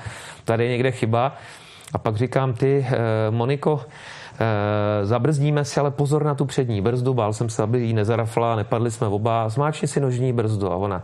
[0.44, 1.32] tady je někde chyba.
[1.92, 7.14] A pak říkám, ty, eh, Moniko, eh, zabrzdíme si, ale pozor na tu přední brzdu,
[7.14, 10.72] bál jsem se, aby jí nezarafla, nepadli jsme oba, zmáčni si nožní brzdu.
[10.72, 11.02] A ona,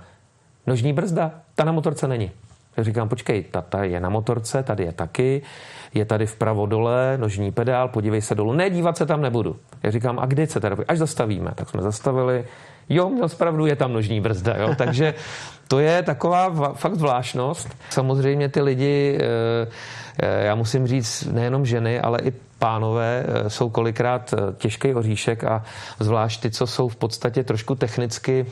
[0.66, 2.30] nožní brzda, ta na motorce není.
[2.78, 5.42] Říkám, počkej, ta je na motorce, tady je taky,
[5.94, 8.52] je tady vpravo dole, nožní pedál, podívej se dolů.
[8.52, 9.56] Ne, dívat se tam nebudu.
[9.82, 10.76] Já říkám, a kdy se teda?
[10.88, 11.50] Až zastavíme.
[11.54, 12.44] Tak jsme zastavili,
[12.88, 15.14] Jo, měl zpravdu, je tam nožní brzda, jo, takže
[15.68, 17.68] to je taková fakt zvláštnost.
[17.90, 19.68] Samozřejmě ty lidi, eh,
[20.22, 25.64] eh, já musím říct, nejenom ženy, ale i pánové eh, jsou kolikrát těžký oříšek a
[26.00, 28.46] zvlášť ty, co jsou v podstatě trošku technicky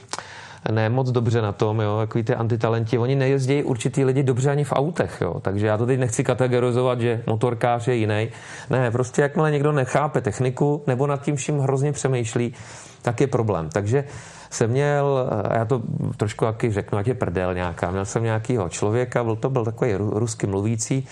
[0.70, 4.64] ne moc dobře na tom, jo, jako ty antitalenti, oni nejezdí určitý lidi dobře ani
[4.64, 8.28] v autech, jo, takže já to teď nechci kategorizovat, že motorkář je jiný.
[8.70, 12.54] Ne, prostě jakmile někdo nechápe techniku nebo nad tím vším hrozně přemýšlí,
[13.02, 13.68] tak je problém.
[13.72, 14.04] Takže
[14.50, 15.82] jsem měl, já to
[16.16, 19.94] trošku jaký řeknu, ať je prdel nějaká, měl jsem nějakýho člověka, byl to byl takový
[19.94, 21.08] rusky mluvící,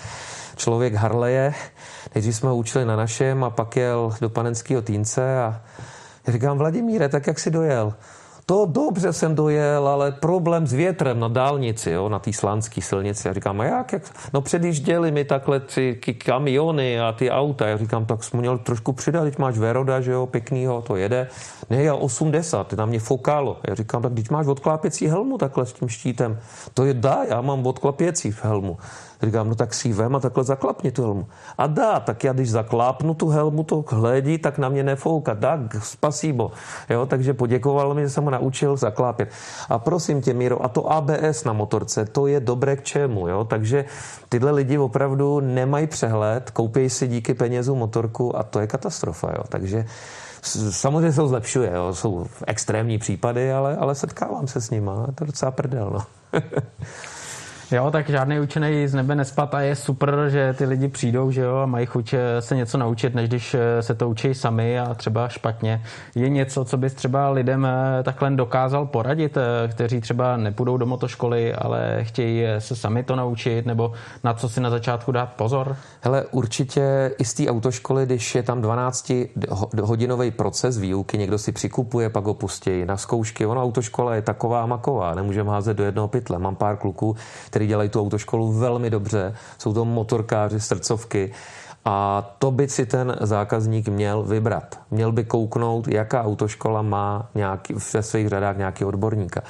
[0.57, 1.55] člověk Harleje.
[2.15, 5.61] Nejdřív jsme ho učili na našem a pak jel do panenského týnce a
[6.29, 7.95] říkám, Vladimíre, tak jak si dojel?
[8.51, 13.29] To dobře jsem dojel, ale problém s větrem na dálnici, jo, na té slánské silnici.
[13.29, 14.03] Já říkám, a jak, jak?
[14.33, 17.69] No předjížděli mi takhle ty kamiony a ty auta.
[17.69, 21.29] Já říkám, tak jsem měl trošku přidat, teď máš Veroda, že jo, pěknýho, to jede.
[21.71, 23.57] Ne, já 80, na mě fokálo.
[23.69, 26.39] Já říkám, tak když máš odklápěcí helmu takhle s tím štítem,
[26.75, 28.79] to je dá, já mám odklápěcí v helmu.
[29.23, 31.27] Říkám, no tak si vem a takhle zaklapni tu helmu.
[31.59, 35.35] A dá, tak já když zaklápnu tu helmu, to hledí, tak na mě nefouká.
[35.35, 36.51] Tak, spasíbo.
[36.91, 39.29] Jo, takže poděkoval mi, že jsem ho naučil zaklápět.
[39.69, 43.45] A prosím tě, Míro, a to ABS na motorce, to je dobré k čemu, jo?
[43.45, 43.85] Takže
[44.29, 49.45] tyhle lidi opravdu nemají přehled, koupí si díky penězu motorku a to je katastrofa, jo?
[49.49, 49.85] Takže
[50.71, 51.95] Samozřejmě se to zlepšuje, jo.
[51.95, 54.91] jsou extrémní případy, ale, ale setkávám se s nimi.
[55.15, 55.91] To je docela prdel.
[55.93, 56.05] No.
[57.73, 61.41] Jo, tak žádný učený z nebe nespad a je super, že ty lidi přijdou, že
[61.41, 64.81] jo, a mají chuť eh, se něco naučit, než když eh, se to učí sami
[64.81, 65.83] a třeba špatně.
[66.15, 69.39] Je něco, co bys třeba lidem eh, takhle dokázal poradit,
[69.71, 73.93] kteří třeba nepůjdou do motoškoly, ale chtějí se sami to naučit, nebo
[74.25, 75.77] na co si na začátku dát pozor?
[76.01, 79.13] Hele, určitě i z té autoškoly, když je tam 12
[79.83, 83.47] hodinový proces výuky, někdo si přikupuje, pak ho pustí na zkoušky.
[83.47, 86.39] Ono autoškola je taková maková, nemůžeme házet do jednoho pytle.
[86.39, 87.17] Mám pár kluků,
[87.59, 89.35] který dělají tu autoškolu velmi dobře.
[89.59, 91.33] Jsou to motorkáři, srdcovky.
[91.85, 94.81] A to by si ten zákazník měl vybrat.
[94.91, 99.43] Měl by kouknout, jaká autoškola má nějaký, ve svých řadách nějaký odborníka.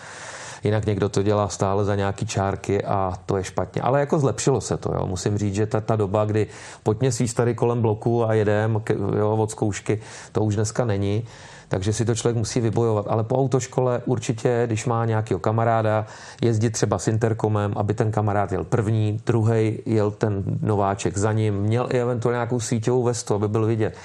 [0.64, 3.82] Jinak někdo to dělá stále za nějaký čárky a to je špatně.
[3.82, 4.92] Ale jako zlepšilo se to.
[4.94, 5.06] Jo.
[5.06, 6.46] Musím říct, že ta, ta doba, kdy
[6.82, 8.82] pojďme svý starý kolem bloku a jedem
[9.18, 10.00] jo, od zkoušky,
[10.32, 11.24] to už dneska není
[11.68, 13.06] takže si to člověk musí vybojovat.
[13.08, 16.06] Ale po autoškole určitě, když má nějakého kamaráda,
[16.42, 21.54] jezdit třeba s interkomem, aby ten kamarád jel první, druhý jel ten nováček za ním,
[21.54, 23.96] měl i eventuálně nějakou síťovou vestu, aby byl vidět.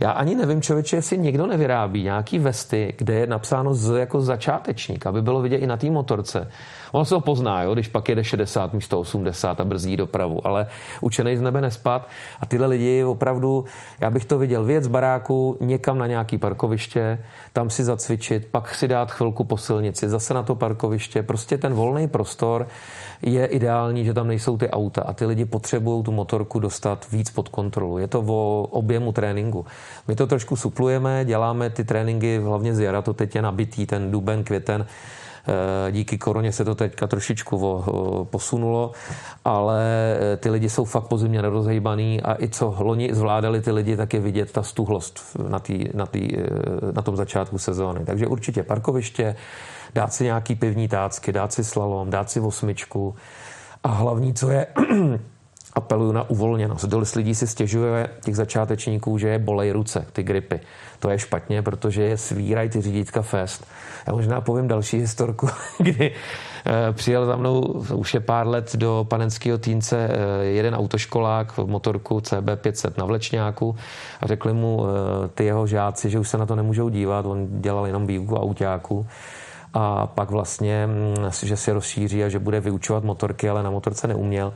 [0.00, 5.06] Já ani nevím, člověče, jestli někdo nevyrábí nějaký vesty, kde je napsáno z, jako začátečník,
[5.06, 6.48] aby bylo vidět i na té motorce.
[6.96, 10.66] On se ho pozná, jo, když pak jede 60 místo 80 a brzdí dopravu, ale
[11.00, 12.08] učený z nebe nespad
[12.40, 13.64] a tyhle lidi opravdu,
[14.00, 17.18] já bych to viděl, věc z baráku někam na nějaký parkoviště,
[17.52, 21.74] tam si zacvičit, pak si dát chvilku po silnici, zase na to parkoviště, prostě ten
[21.74, 22.66] volný prostor
[23.22, 27.30] je ideální, že tam nejsou ty auta a ty lidi potřebují tu motorku dostat víc
[27.30, 27.98] pod kontrolu.
[27.98, 29.66] Je to o objemu tréninku.
[30.08, 34.10] My to trošku suplujeme, děláme ty tréninky, hlavně z jara to teď je nabitý, ten
[34.10, 34.86] duben, květen,
[35.90, 37.84] díky koroně se to teďka trošičku
[38.24, 38.92] posunulo,
[39.44, 39.84] ale
[40.32, 44.14] eh, ty lidi jsou fakt pozimně nerozhejbaný a i co loni zvládali ty lidi, tak
[44.14, 46.46] je vidět ta stuhlost na, tý, na, tý, eh,
[46.92, 48.04] na tom začátku sezóny.
[48.04, 49.36] Takže určitě parkoviště,
[49.94, 53.14] dát si nějaký pivní tácky, dát si slalom, dát si osmičku
[53.84, 54.66] a hlavní, co je
[55.76, 56.84] apeluju na uvolněnost.
[56.84, 60.60] Dost lidí si stěžuje těch začátečníků, že je bolej ruce, ty gripy.
[60.98, 63.66] To je špatně, protože je svírají ty řídítka fest.
[64.06, 66.12] Já možná povím další historku, kdy
[66.66, 67.60] eh, přijel za mnou
[67.94, 73.76] už je pár let do panenského týnce eh, jeden autoškolák v motorku CB500 na Vlečňáku
[74.20, 77.46] a řekli mu eh, ty jeho žáci, že už se na to nemůžou dívat, on
[77.60, 79.06] dělal jenom výuku autáku
[79.78, 84.08] a pak vlastně, mm, že si rozšíří a že bude vyučovat motorky, ale na motorce
[84.08, 84.52] neuměl.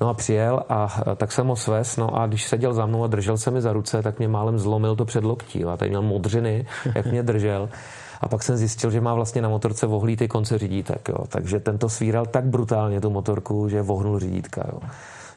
[0.00, 3.06] No a přijel a tak jsem ho svez, no a když seděl za mnou a
[3.06, 6.66] držel se mi za ruce, tak mě málem zlomil to předloktí a tady měl modřiny,
[6.94, 7.68] jak mě držel.
[8.20, 11.08] A pak jsem zjistil, že má vlastně na motorce ty konce řídítek.
[11.08, 11.24] Jo.
[11.28, 14.64] Takže tento svíral tak brutálně tu motorku, že vohnul řídítka.
[14.72, 14.78] Jo.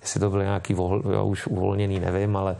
[0.01, 2.55] Jestli to byl nějaký vohl, jo, už uvolněný, nevím, ale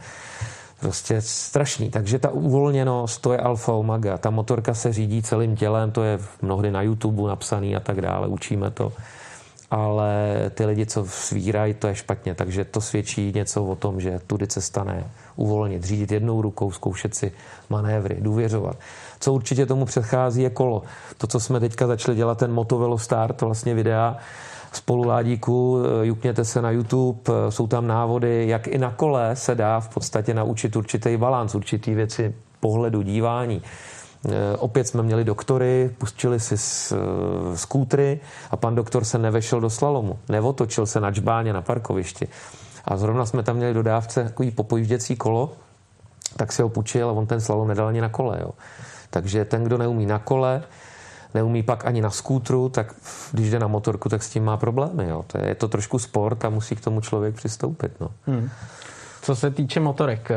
[0.86, 1.90] prostě strašný.
[1.90, 4.18] Takže ta uvolněnost, to je alfa omega.
[4.18, 8.28] Ta motorka se řídí celým tělem, to je mnohdy na YouTube napsaný a tak dále,
[8.28, 8.92] učíme to
[9.70, 10.14] ale
[10.54, 12.34] ty lidi, co svírají, to je špatně.
[12.34, 15.10] Takže to svědčí něco o tom, že tudy cesta ne.
[15.36, 17.32] Uvolnit, řídit jednou rukou, zkoušet si
[17.70, 18.76] manévry, důvěřovat.
[19.20, 20.82] Co určitě tomu předchází je kolo.
[21.18, 24.16] To, co jsme teďka začali dělat, ten Motovelo Start, vlastně videa,
[24.76, 29.88] spoluládíku, jukněte se na YouTube, jsou tam návody, jak i na kole se dá v
[29.88, 33.62] podstatě naučit určitý balans, určitý věci pohledu, dívání.
[34.58, 36.92] Opět jsme měli doktory, pustili si z,
[37.54, 40.18] skútry a pan doktor se nevešel do slalomu.
[40.28, 42.28] Nevotočil se na čbáně na parkovišti.
[42.84, 45.52] A zrovna jsme tam měli dodávce takový popojížděcí kolo,
[46.36, 48.38] tak si ho půjčil a on ten slalom nedal ani na kole.
[48.40, 48.50] Jo.
[49.10, 50.62] Takže ten, kdo neumí na kole,
[51.36, 52.94] neumí pak ani na skútru, tak
[53.32, 55.08] když jde na motorku, tak s tím má problémy.
[55.08, 55.24] Jo.
[55.26, 57.92] To je, je to trošku sport a musí k tomu člověk přistoupit.
[58.00, 58.10] No.
[58.26, 58.50] Hmm.
[59.22, 60.36] Co se týče motorek, eh,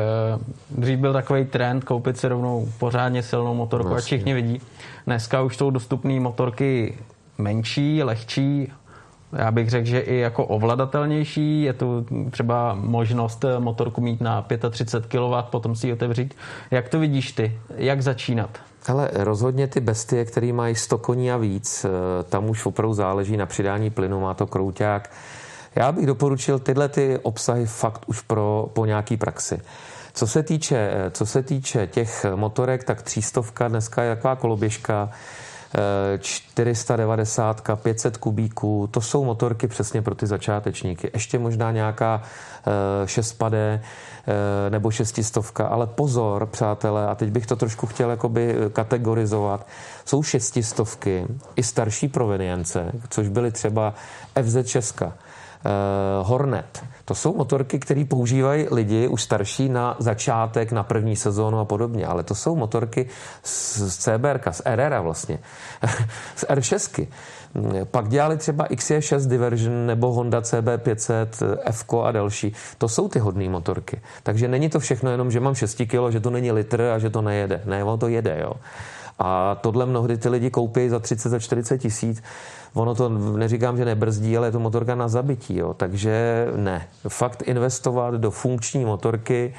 [0.70, 3.98] dřív byl takový trend koupit si rovnou pořádně silnou motorku, vlastně.
[3.98, 4.60] ať všichni vidí.
[5.06, 6.98] Dneska už jsou dostupné motorky
[7.38, 8.72] menší, lehčí,
[9.32, 11.62] já bych řekl, že i jako ovladatelnější.
[11.62, 16.34] Je tu třeba možnost motorku mít na 35 kW, potom si ji otevřít.
[16.70, 17.58] Jak to vidíš ty?
[17.76, 18.69] Jak začínat?
[18.90, 21.88] Ale rozhodně ty bestie, které mají 100 koní a víc, eh,
[22.22, 25.10] tam už opravdu záleží na přidání plynu, má to krouťák.
[25.76, 29.60] Já bych doporučil tyhle ty obsahy fakt už pro, po nějaký praxi.
[30.14, 35.10] Co se týče, eh, co se týče těch motorek, tak třístovka dneska je taková koloběžka,
[36.18, 41.10] 490, 500 kubíků, to jsou motorky přesně pro ty začátečníky.
[41.14, 42.22] Ještě možná nějaká
[43.04, 43.82] 6 pade
[44.68, 49.66] nebo šestistovka, ale pozor, přátelé, a teď bych to trošku chtěl jakoby kategorizovat.
[50.04, 53.94] Jsou šestistovky i starší provenience, což byly třeba
[54.42, 55.29] FZ Česka, eh,
[56.22, 61.64] Hornet, to jsou motorky, které používají lidi už starší na začátek, na první sezónu a
[61.64, 63.08] podobně, ale to jsou motorky
[63.42, 65.38] z CBR, z RR vlastně,
[66.36, 67.06] z R6.
[67.84, 71.26] Pak dělali třeba XJ6 Diversion nebo Honda CB500,
[71.64, 72.54] F a další.
[72.78, 74.00] To jsou ty hodné motorky.
[74.22, 77.10] Takže není to všechno jenom, že mám 6 kg, že to není litr a že
[77.10, 77.62] to nejede.
[77.64, 78.52] Ne, ono to jede, jo.
[79.18, 82.22] A tohle mnohdy ty lidi koupí za 30, za 40 tisíc
[82.74, 85.56] ono to neříkám, že nebrzdí, ale je to motorka na zabití.
[85.56, 85.74] Jo.
[85.74, 86.88] Takže ne.
[87.08, 89.54] Fakt investovat do funkční motorky,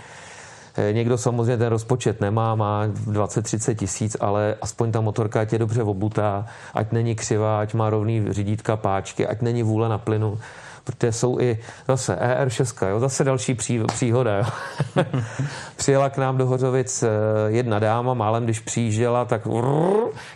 [0.75, 5.83] eh, Někdo samozřejmě ten rozpočet nemá, má 20-30 tisíc, ale aspoň ta motorka je dobře
[5.83, 10.39] obutá, ať není křivá, ať má rovný řídítka, páčky, ať není vůle na plynu
[10.83, 14.37] protože jsou i zase ER6, jo, zase další pří, příhoda.
[14.37, 14.45] Jo.
[15.75, 17.07] Přijela k nám do Hořovic eh,
[17.47, 19.47] jedna dáma, málem když přijížděla, tak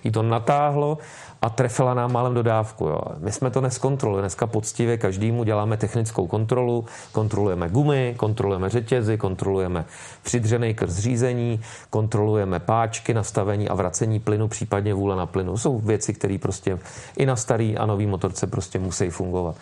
[0.03, 0.97] jí to natáhlo
[1.45, 2.85] a trefila nám málem dodávku.
[2.85, 3.01] Jo.
[3.17, 4.21] My jsme to neskontrolovali.
[4.21, 9.85] Dneska poctivě každému děláme technickou kontrolu, kontrolujeme gumy, kontrolujeme řetězy, kontrolujeme
[10.23, 15.57] přidřený krz řízení, kontrolujeme páčky, nastavení a vracení plynu, případně vůle na plynu.
[15.57, 16.79] Jsou věci, které prostě
[17.17, 19.55] i na starý a nový motorce prostě musí fungovat.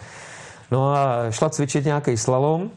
[0.71, 2.69] No a šla cvičit nějaký slalom,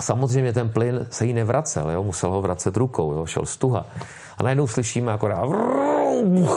[0.00, 2.02] Samozřejmě ten plyn se jí nevracel, jo?
[2.02, 3.26] musel ho vracet rukou, jo?
[3.26, 3.86] šel stuha.
[4.38, 5.48] A najednou slyšíme akorát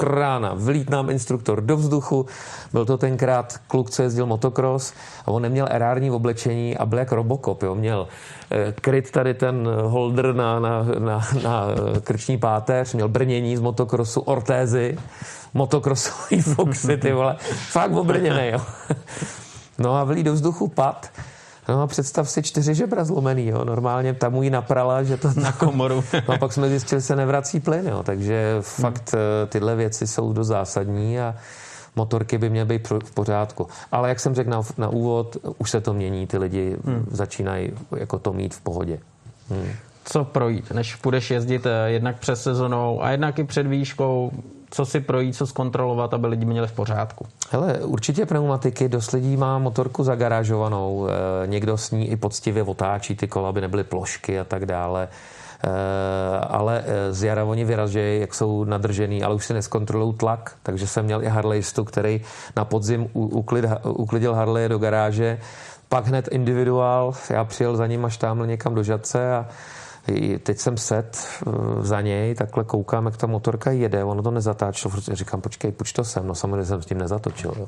[0.01, 2.25] rána, vlít nám instruktor do vzduchu.
[2.73, 4.93] Byl to tenkrát kluk, co jezdil motocross
[5.25, 7.63] a on neměl erární oblečení a byl jak Robocop.
[7.63, 7.75] Jo.
[7.75, 8.07] Měl
[8.51, 11.67] eh, kryt tady ten holder na, na, na, na
[12.03, 14.97] krční páteř, měl brnění z motocrossu, ortézy,
[15.53, 17.35] motokrosový foxy, ty vole.
[17.71, 18.61] Fakt obrněný, jo.
[19.77, 21.09] No a vlít do vzduchu pad
[21.69, 23.65] No a představ si čtyři žebra zlomený, jo.
[23.65, 25.31] Normálně tam mu ji naprala, že to...
[25.35, 26.03] Na komoru.
[26.27, 28.03] no a pak jsme zjistili, že se nevrací plyn, jo.
[28.03, 29.21] Takže fakt hmm.
[29.49, 31.35] tyhle věci jsou do zásadní a
[31.95, 33.67] motorky by měly být v pořádku.
[33.91, 37.05] Ale jak jsem řekl na, na úvod, už se to mění, ty lidi hmm.
[37.11, 38.99] začínají jako to mít v pohodě.
[39.49, 39.71] Hmm.
[40.05, 44.31] Co projít, než půjdeš jezdit eh, jednak přes sezonou a jednak i před výškou,
[44.75, 47.25] co si projít, co zkontrolovat, aby lidi měli v pořádku?
[47.51, 53.15] Hele, určitě pneumatiky, dost lidí má motorku zagarážovanou, e, někdo s ní i poctivě otáčí
[53.15, 55.07] ty kola, aby nebyly plošky a tak dále.
[55.63, 60.55] E, ale eh, z jara oni vyražejí, jak jsou nadržený, ale už si neskontrolují tlak,
[60.63, 62.21] takže jsem měl i Harleyistu, který
[62.55, 65.39] na podzim uklid, uklidil Harley do garáže,
[65.89, 69.47] pak hned individuál, já přijel za ním až tam někam do Žadce a
[70.43, 74.91] teď jsem set eh, za něj, takhle koukám, jak ta motorka jede, ono to nezatáčilo,
[74.91, 77.53] protože říkám, počkej, půjč to sem, no samozřejmě jsem s tím nezatočil.
[77.59, 77.67] Jo.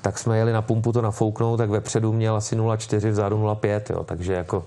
[0.00, 4.04] Tak jsme jeli na pumpu to nafouknout, tak vepředu měl asi 0,4, vzadu 0,5, jo,
[4.04, 4.64] takže jako,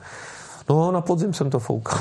[0.69, 1.99] no na podzim jsem to foukal.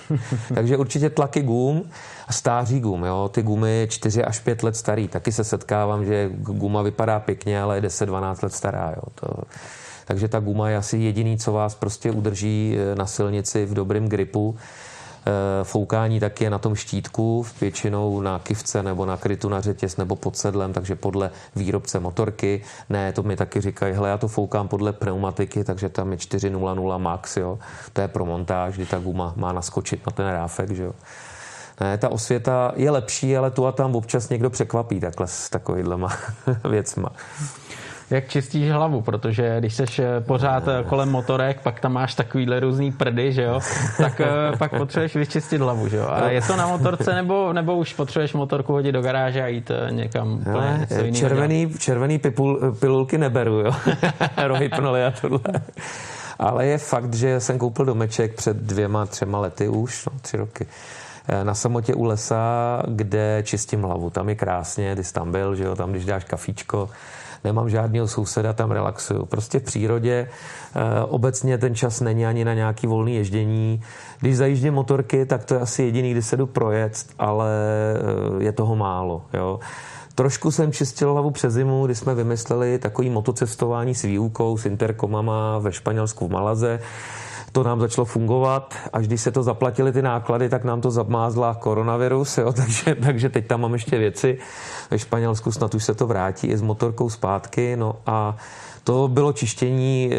[0.54, 1.90] takže určitě tlaky gum
[2.30, 6.82] stáří gum, jo, ty gumy 4 až 5 let starý, taky se setkávám, že guma
[6.82, 9.26] vypadá pěkně, ale je 10-12 let stará, jo, to,
[10.06, 14.08] takže ta guma je asi jediný, co vás prostě udrží eh, na silnici v dobrém
[14.08, 14.56] gripu.
[15.28, 19.96] Eh, foukání taky je na tom štítku, většinou na kivce nebo na krytu na řetěz
[19.96, 22.62] nebo pod sedlem, takže podle výrobce motorky.
[22.90, 26.98] Ne, to mi taky říkají, hele, já to foukám podle pneumatiky, takže tam je 400
[26.98, 27.58] max, jo.
[27.92, 30.92] To je pro montáž, kdy ta guma má naskočit na ten ráfek, že jo.
[31.80, 36.08] Ne, ta osvěta je lepší, ale tu a tam občas někdo překvapí takhle s takovýhlema
[36.70, 37.08] věcma.
[38.10, 42.60] Jak čistíš hlavu, protože když seš eh, pořád eh, kolem motorek, pak tam máš takovýhle
[42.60, 43.60] různý prdy, že jo,
[43.98, 46.08] tak eh, pak potřebuješ vyčistit hlavu, že jo.
[46.10, 49.70] A je to na motorce, nebo, nebo už potřebuješ motorku hodit do garáže a jít
[49.90, 53.72] někam úplně ne, červený, červený pipul, pilulky neberu, jo.
[54.46, 55.40] Rohypnoly a tohle.
[56.38, 60.66] Ale je fakt, že jsem koupil domeček před dvěma, třema lety už, no, tři roky
[61.42, 64.10] na samotě u lesa, kde čistím hlavu.
[64.10, 66.88] Tam je krásně, ty jsi tam byl, že jo, tam když dáš kafíčko,
[67.44, 69.26] nemám žádného souseda, tam relaxuju.
[69.26, 73.82] Prostě v přírodě eh, obecně ten čas není ani na nějaký volný ježdění.
[74.20, 77.50] Když zajíždím motorky, tak to je asi jediný, kdy se jdu projet, ale
[78.40, 79.22] eh, je toho málo.
[79.34, 79.60] Jo.
[80.14, 85.58] Trošku jsem čistil hlavu přes zimu, kdy jsme vymysleli takový motocestování s výukou, s interkomama
[85.58, 86.80] ve Španělsku v Malaze
[87.56, 88.74] to nám začalo fungovat.
[88.92, 93.28] Až když se to zaplatili ty náklady, tak nám to zamázla koronavirus, jo, takže, takže
[93.28, 94.38] teď tam mám ještě věci.
[94.90, 97.76] Ve Španělsku snad už se to vrátí i s motorkou zpátky.
[97.76, 98.36] No a
[98.84, 100.18] to bylo čištění e,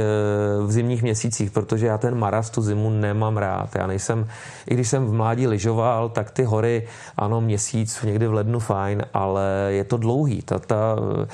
[0.66, 3.76] v zimních měsících, protože já ten maras tu zimu nemám rád.
[3.76, 4.28] Já nejsem,
[4.68, 9.06] i když jsem v mládí lyžoval, tak ty hory, ano, měsíc, někdy v lednu fajn,
[9.14, 10.42] ale je to dlouhý.
[10.42, 11.28] Ta, ta, Eh,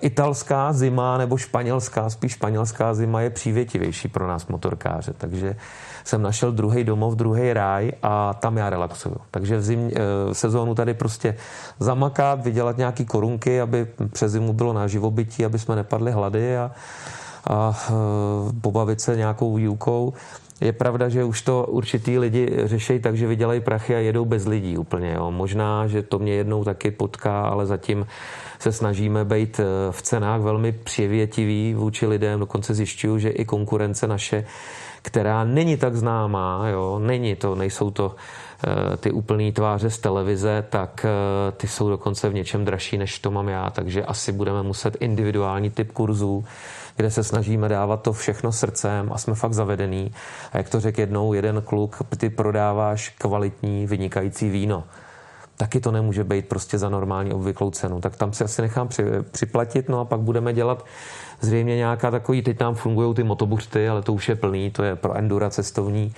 [0.00, 5.56] italská zima nebo španělská, spíš španělská zima je přívětivější pro nás motorkáře, takže
[6.04, 9.16] jsem našel druhý domov, druhý ráj a tam já relaxuju.
[9.30, 11.36] Takže v zim, eh, sezónu tady prostě
[11.80, 16.70] zamakat, vydělat nějaký korunky, aby přes zimu bylo na živobytí, aby jsme nepadli hlady a,
[17.50, 17.92] a eh,
[18.60, 20.12] pobavit se nějakou výukou.
[20.60, 24.46] Je pravda, že už to určitý lidi řeší tak, že vydělají prachy a jedou bez
[24.46, 25.12] lidí úplně.
[25.16, 25.30] Jo.
[25.30, 28.06] Možná, že to mě jednou taky potká, ale zatím
[28.58, 32.40] se snažíme být eh, v cenách velmi přivětivý vůči lidem.
[32.40, 34.44] Dokonce zjišťuju, že i konkurence naše,
[35.02, 38.14] která není tak známá, jo, není to, nejsou to
[38.96, 43.30] ty úplný tváře z televize, tak eh, ty jsou dokonce v něčem dražší, než to
[43.30, 43.70] mám já.
[43.70, 46.44] Takže asi budeme muset individuální typ kurzů,
[46.96, 50.12] kde se snažíme dávat to všechno srdcem a jsme fakt zavedený.
[50.52, 54.84] A jak to řekl jednou jeden kluk, ty prodáváš kvalitní, vynikající víno
[55.58, 58.00] taky to nemůže být prostě za normální obvyklou cenu.
[58.00, 60.84] Tak tam si asi nechám při, připlatit, no a pak budeme dělat
[61.40, 64.96] zřejmě nějaká takový, teď tam fungují ty motobuřty, ale to už je plný, to je
[64.96, 66.12] pro endura cestovní,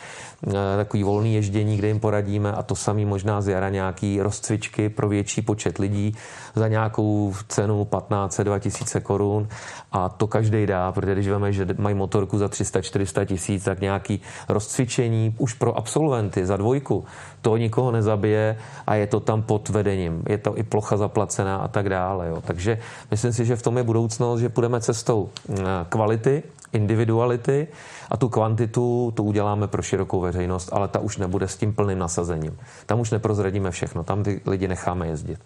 [0.46, 4.88] eh, takový volný ježdění, kde jim poradíme a to samý možná z jara nějaký rozcvičky
[4.88, 6.16] pro větší počet lidí
[6.54, 9.48] za nějakou cenu 15 2000 korun
[9.92, 14.20] a to každý dá, protože když víme, že mají motorku za 300-400 tisíc, tak nějaký
[14.48, 17.04] rozcvičení už pro absolventy za dvojku,
[17.42, 18.56] to nikoho nezabije
[18.86, 20.22] a je to tam pod vedením.
[20.28, 22.28] Je to i plocha zaplacená a tak dále.
[22.28, 22.42] Jo.
[22.46, 22.78] Takže
[23.10, 24.80] myslím si, že v tom je budoucnost, že půjdeme
[25.10, 26.42] cestou eh, kvality,
[26.72, 27.68] individuality
[28.10, 31.98] a tu kvantitu tu uděláme pro širokou veřejnost, ale ta už nebude s tím plným
[31.98, 32.58] nasazením.
[32.86, 35.38] Tam už neprozradíme všechno, tam ty lidi necháme jezdit.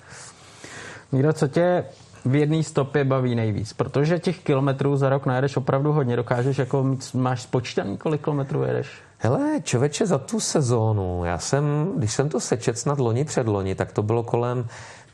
[1.12, 1.84] Míro, co tě
[2.24, 3.72] v jedné stopě baví nejvíc?
[3.72, 6.16] Protože těch kilometrů za rok najedeš opravdu hodně.
[6.16, 8.88] Dokážeš, jako máš spočítaný, kolik kilometrů jedeš?
[9.18, 13.74] Hele, člověče, za tu sezónu, já jsem, když jsem to sečet snad loni před loni,
[13.74, 14.66] tak to bylo kolem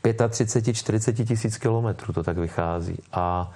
[0.03, 2.97] 35-40 tisíc kilometrů, to tak vychází.
[3.11, 3.51] A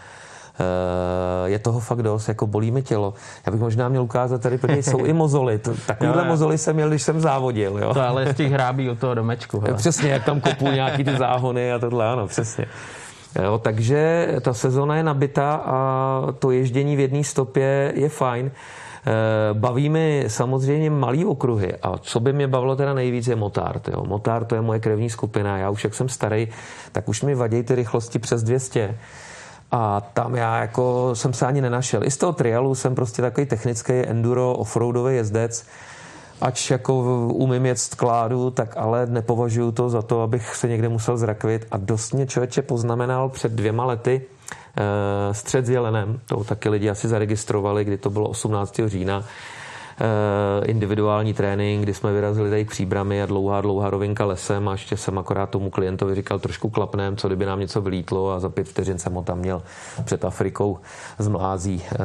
[1.46, 3.14] je toho fakt dost, jako bolí mi tělo.
[3.46, 5.60] Já bych možná měl ukázat tady, protože jsou i mozoly.
[5.86, 7.78] Takovýhle jo, mozoly jsem měl, když jsem závodil.
[7.78, 7.94] Jo.
[7.94, 9.60] To ale z těch hrábí od toho domečku.
[9.60, 9.74] Hele.
[9.74, 12.66] Přesně, jak tam kopu nějaký ty záhony a tohle, ano, přesně.
[13.44, 18.52] Jo, takže ta sezona je nabitá a to ježdění v jedné stopě je fajn.
[19.08, 23.88] Eh, baví mi samozřejmě malý okruhy a co by mě bavilo teda nejvíc je motard.
[23.88, 24.04] Jo.
[24.06, 25.58] Motard to je moje krevní skupina.
[25.58, 26.48] Já už jak jsem starý,
[26.92, 28.98] tak už mi vadí ty rychlosti přes 200.
[29.76, 32.04] A tam já jako jsem se ani nenašel.
[32.04, 35.66] I z toho trialu jsem prostě takový technický enduro offroadový jezdec.
[36.42, 36.94] Ač jako
[37.34, 41.68] umím jet skládu, tak ale nepovažuji to za to, abych se někde musel zrakvit.
[41.72, 44.22] A dost mě člověče poznamenal před dvěma lety,
[44.78, 48.90] Eh, střed s jelenem, to taky lidi asi zaregistrovali, kdy to bylo 18.
[48.90, 49.24] října.
[50.00, 54.72] Eh, individuální trénink, kdy jsme vyrazili tady k příbrami a dlouhá, dlouhá rovinka lesem a
[54.72, 58.50] ještě jsem akorát tomu klientovi říkal trošku klapnem, co kdyby nám něco vylítlo a za
[58.50, 59.62] pět vteřin jsem ho tam měl
[60.04, 60.80] před Afrikou
[61.18, 61.98] z mlází eh,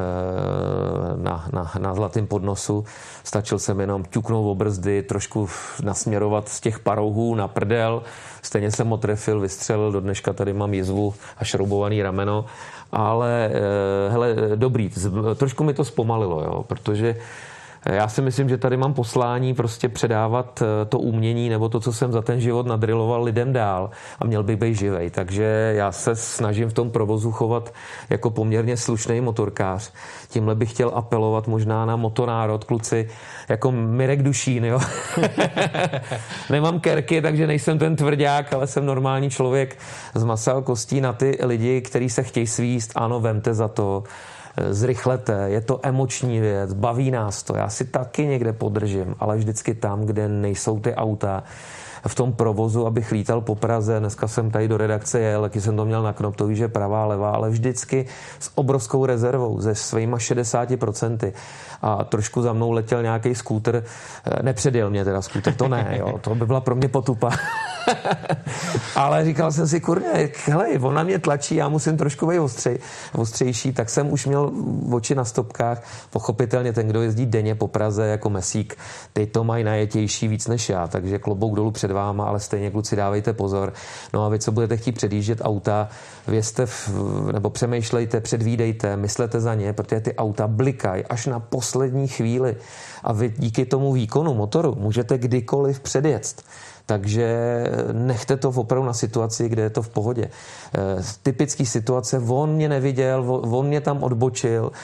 [1.16, 2.84] na, na, na zlatém podnosu.
[3.24, 5.48] Stačil jsem jenom ťuknout o brzdy, trošku
[5.82, 8.02] nasměrovat z těch parouhů na prdel,
[8.42, 12.44] stejně jsem ho trefil, vystřelil, do dneška tady mám jizvu a šroubovaný rameno,
[12.92, 13.50] ale
[14.08, 14.90] hele, dobrý,
[15.34, 17.16] trošku mi to zpomalilo, jo, protože
[17.86, 21.92] Já si myslím, že tady mám poslání prostě předávat eh, to umění nebo to, co
[21.92, 25.10] jsem za ten život nadriloval lidem dál a měl bych být živej.
[25.10, 27.74] Takže já se snažím v tom provozu chovat
[28.10, 29.92] jako poměrně slušný motorkář.
[30.28, 33.08] Tímhle bych chtěl apelovat možná na motonárod, kluci,
[33.48, 34.80] jako Mirek Dušín, jo.
[36.50, 39.78] Nemám kerky, takže nejsem ten tvrdák, ale jsem normální člověk
[40.14, 42.92] z masa a kostí na ty lidi, kteří se chtějí svíst.
[42.94, 44.04] Ano, vemte za to
[44.70, 47.56] zrychlete, je to emoční věc, baví nás to.
[47.56, 51.42] Já si taky někde podržím, ale vždycky tam, kde nejsou ty auta,
[52.06, 54.00] v tom provozu, abych lítal po Praze.
[54.00, 57.30] Dneska jsem tady do redakce jel, taky jsem to měl na knoptový, že pravá, levá,
[57.30, 58.06] ale vždycky
[58.38, 61.32] s obrovskou rezervou, ze svýma 60%
[61.82, 63.84] a trošku za mnou letěl nějaký skúter.
[64.24, 67.30] Eh, nepředjel mě teda skúter, to ne, jo, to by byla pro mě potupa.
[68.96, 72.78] Ale říkal jsem si, kurně, hele, on na mě tlačí, já musím trošku být ostřej,
[73.14, 74.50] ostřejší, tak jsem už měl
[74.92, 75.82] oči na stopkách.
[76.10, 78.76] Pochopitelně ten, kdo jezdí denně po Praze jako mesík,
[79.12, 82.96] ty to mají najetější víc než já, takže klobouk dolů před váma, ale stejně kluci
[82.96, 83.72] dávejte pozor.
[84.12, 85.88] No a vy, co budete chtít předjíždět auta,
[86.28, 86.90] vězte v,
[87.32, 92.56] nebo přemýšlejte, předvídejte, myslete za ně, protože ty auta blikají až na poslední chvíli
[93.04, 96.34] a vy díky tomu výkonu motoru můžete kdykoliv předjet.
[96.90, 100.24] Takže nechte to opravdu na situaci, kde je to v pohodě.
[100.24, 100.30] E,
[101.22, 104.78] typický situace, on mě neviděl, on mě tam odbočil, e,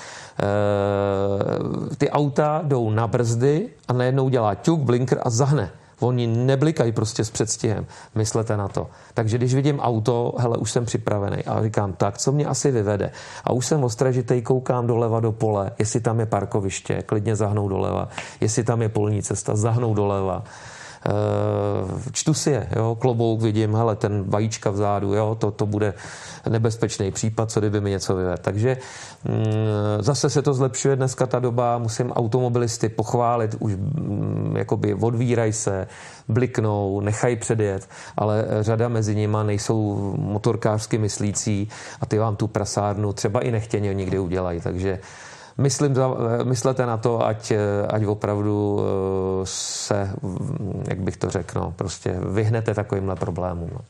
[1.95, 5.71] ty auta jdou na brzdy a najednou dělá ťuk, blinker a zahne.
[6.01, 7.87] Oni neblikají prostě s předstihem.
[8.15, 8.87] Myslete na to.
[9.15, 13.13] Takže když vidím auto, hele, už jsem připravený a říkám, tak, co mě asi vyvede?
[13.45, 18.09] A už jsem ostražitej, koukám doleva do pole, jestli tam je parkoviště, klidně zahnou doleva,
[18.41, 20.45] jestli tam je polní cesta, zahnou doleva.
[21.07, 25.95] Eh, čtu si je, jo, klobouk vidím, hele, ten vajíčka vzadu, jo, to, to bude
[26.49, 28.43] nebezpečný případ, co kdyby mi něco vyvedl.
[28.43, 28.77] Takže
[29.25, 29.45] mm,
[30.01, 35.87] zase se to zlepšuje dneska ta doba, musím automobilisty pochválit, už mm, jakoby odvírají se,
[36.29, 41.69] bliknou, nechají předjet, ale řada mezi nimi nejsou motorkářsky myslící
[42.01, 44.99] a ty vám tu prasárnu třeba i nechtěně někdy udělají, takže
[45.59, 45.95] myslím,
[46.45, 47.53] myslete na to, ať,
[47.89, 50.11] ať opravdu eh, se,
[50.89, 53.71] jak bych to řekl, no, prostě vyhnete takovýmhle problémům.
[53.73, 53.81] No.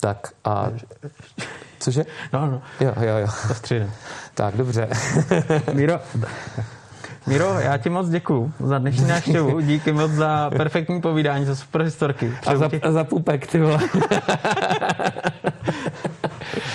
[0.00, 0.66] Tak a...
[1.78, 2.06] Cože?
[2.32, 2.62] No, no.
[2.80, 3.26] Jo, jo, jo.
[3.48, 3.90] Postřine.
[4.34, 4.88] Tak, dobře.
[5.72, 6.00] Míro,
[7.26, 9.60] Miro, já ti moc děkuju za dnešní návštěvu.
[9.60, 12.32] Díky moc za perfektní povídání, za super historky.
[12.46, 13.78] A za, a za pupek, ty vole.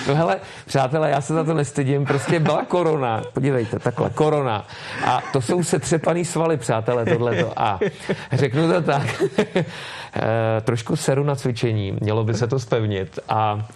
[0.07, 4.67] No hele, přátelé, já se za to nestydím, prostě byla korona, podívejte, takhle, korona.
[5.05, 7.53] A to jsou setřepaný svaly, přátelé, tohleto.
[7.55, 7.79] A
[8.31, 9.23] řeknu to tak,
[9.55, 9.65] e,
[10.61, 13.67] trošku seru na cvičení, mělo by se to spevnit a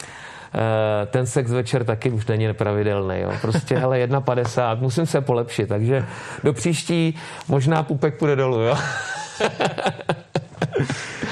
[1.04, 3.20] e, ten sex večer taky už není nepravidelný.
[3.20, 3.32] Jo.
[3.42, 6.06] Prostě, hele, 1,50, musím se polepšit, takže
[6.44, 8.78] do příští možná pupek půjde dolů, jo.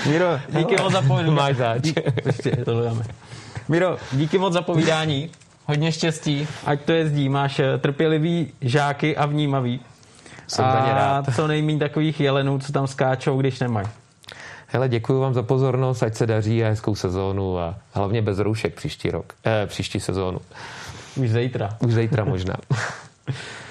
[0.06, 1.36] Miro, díky moc za povídání.
[1.36, 1.94] Máš zač.
[2.26, 3.04] Ještě to dáme.
[3.70, 5.30] Miro, díky moc za povídání.
[5.66, 7.30] Hodně štěstí, ať to jezdí.
[7.30, 9.80] Máš eh, trpělivý žáky a vnímavý.
[10.48, 11.36] Jsem a rád.
[11.36, 13.88] co nejméně takových jelenů, co tam skáčou, když nemají.
[14.68, 18.76] Hele, děkuji vám za pozornost, ať se daří a hezkou sezónu a hlavně bez roušek
[18.76, 20.40] příští rok, eh, příští sezónu.
[21.16, 21.70] Už zítra.
[21.80, 22.56] Už zítra možná.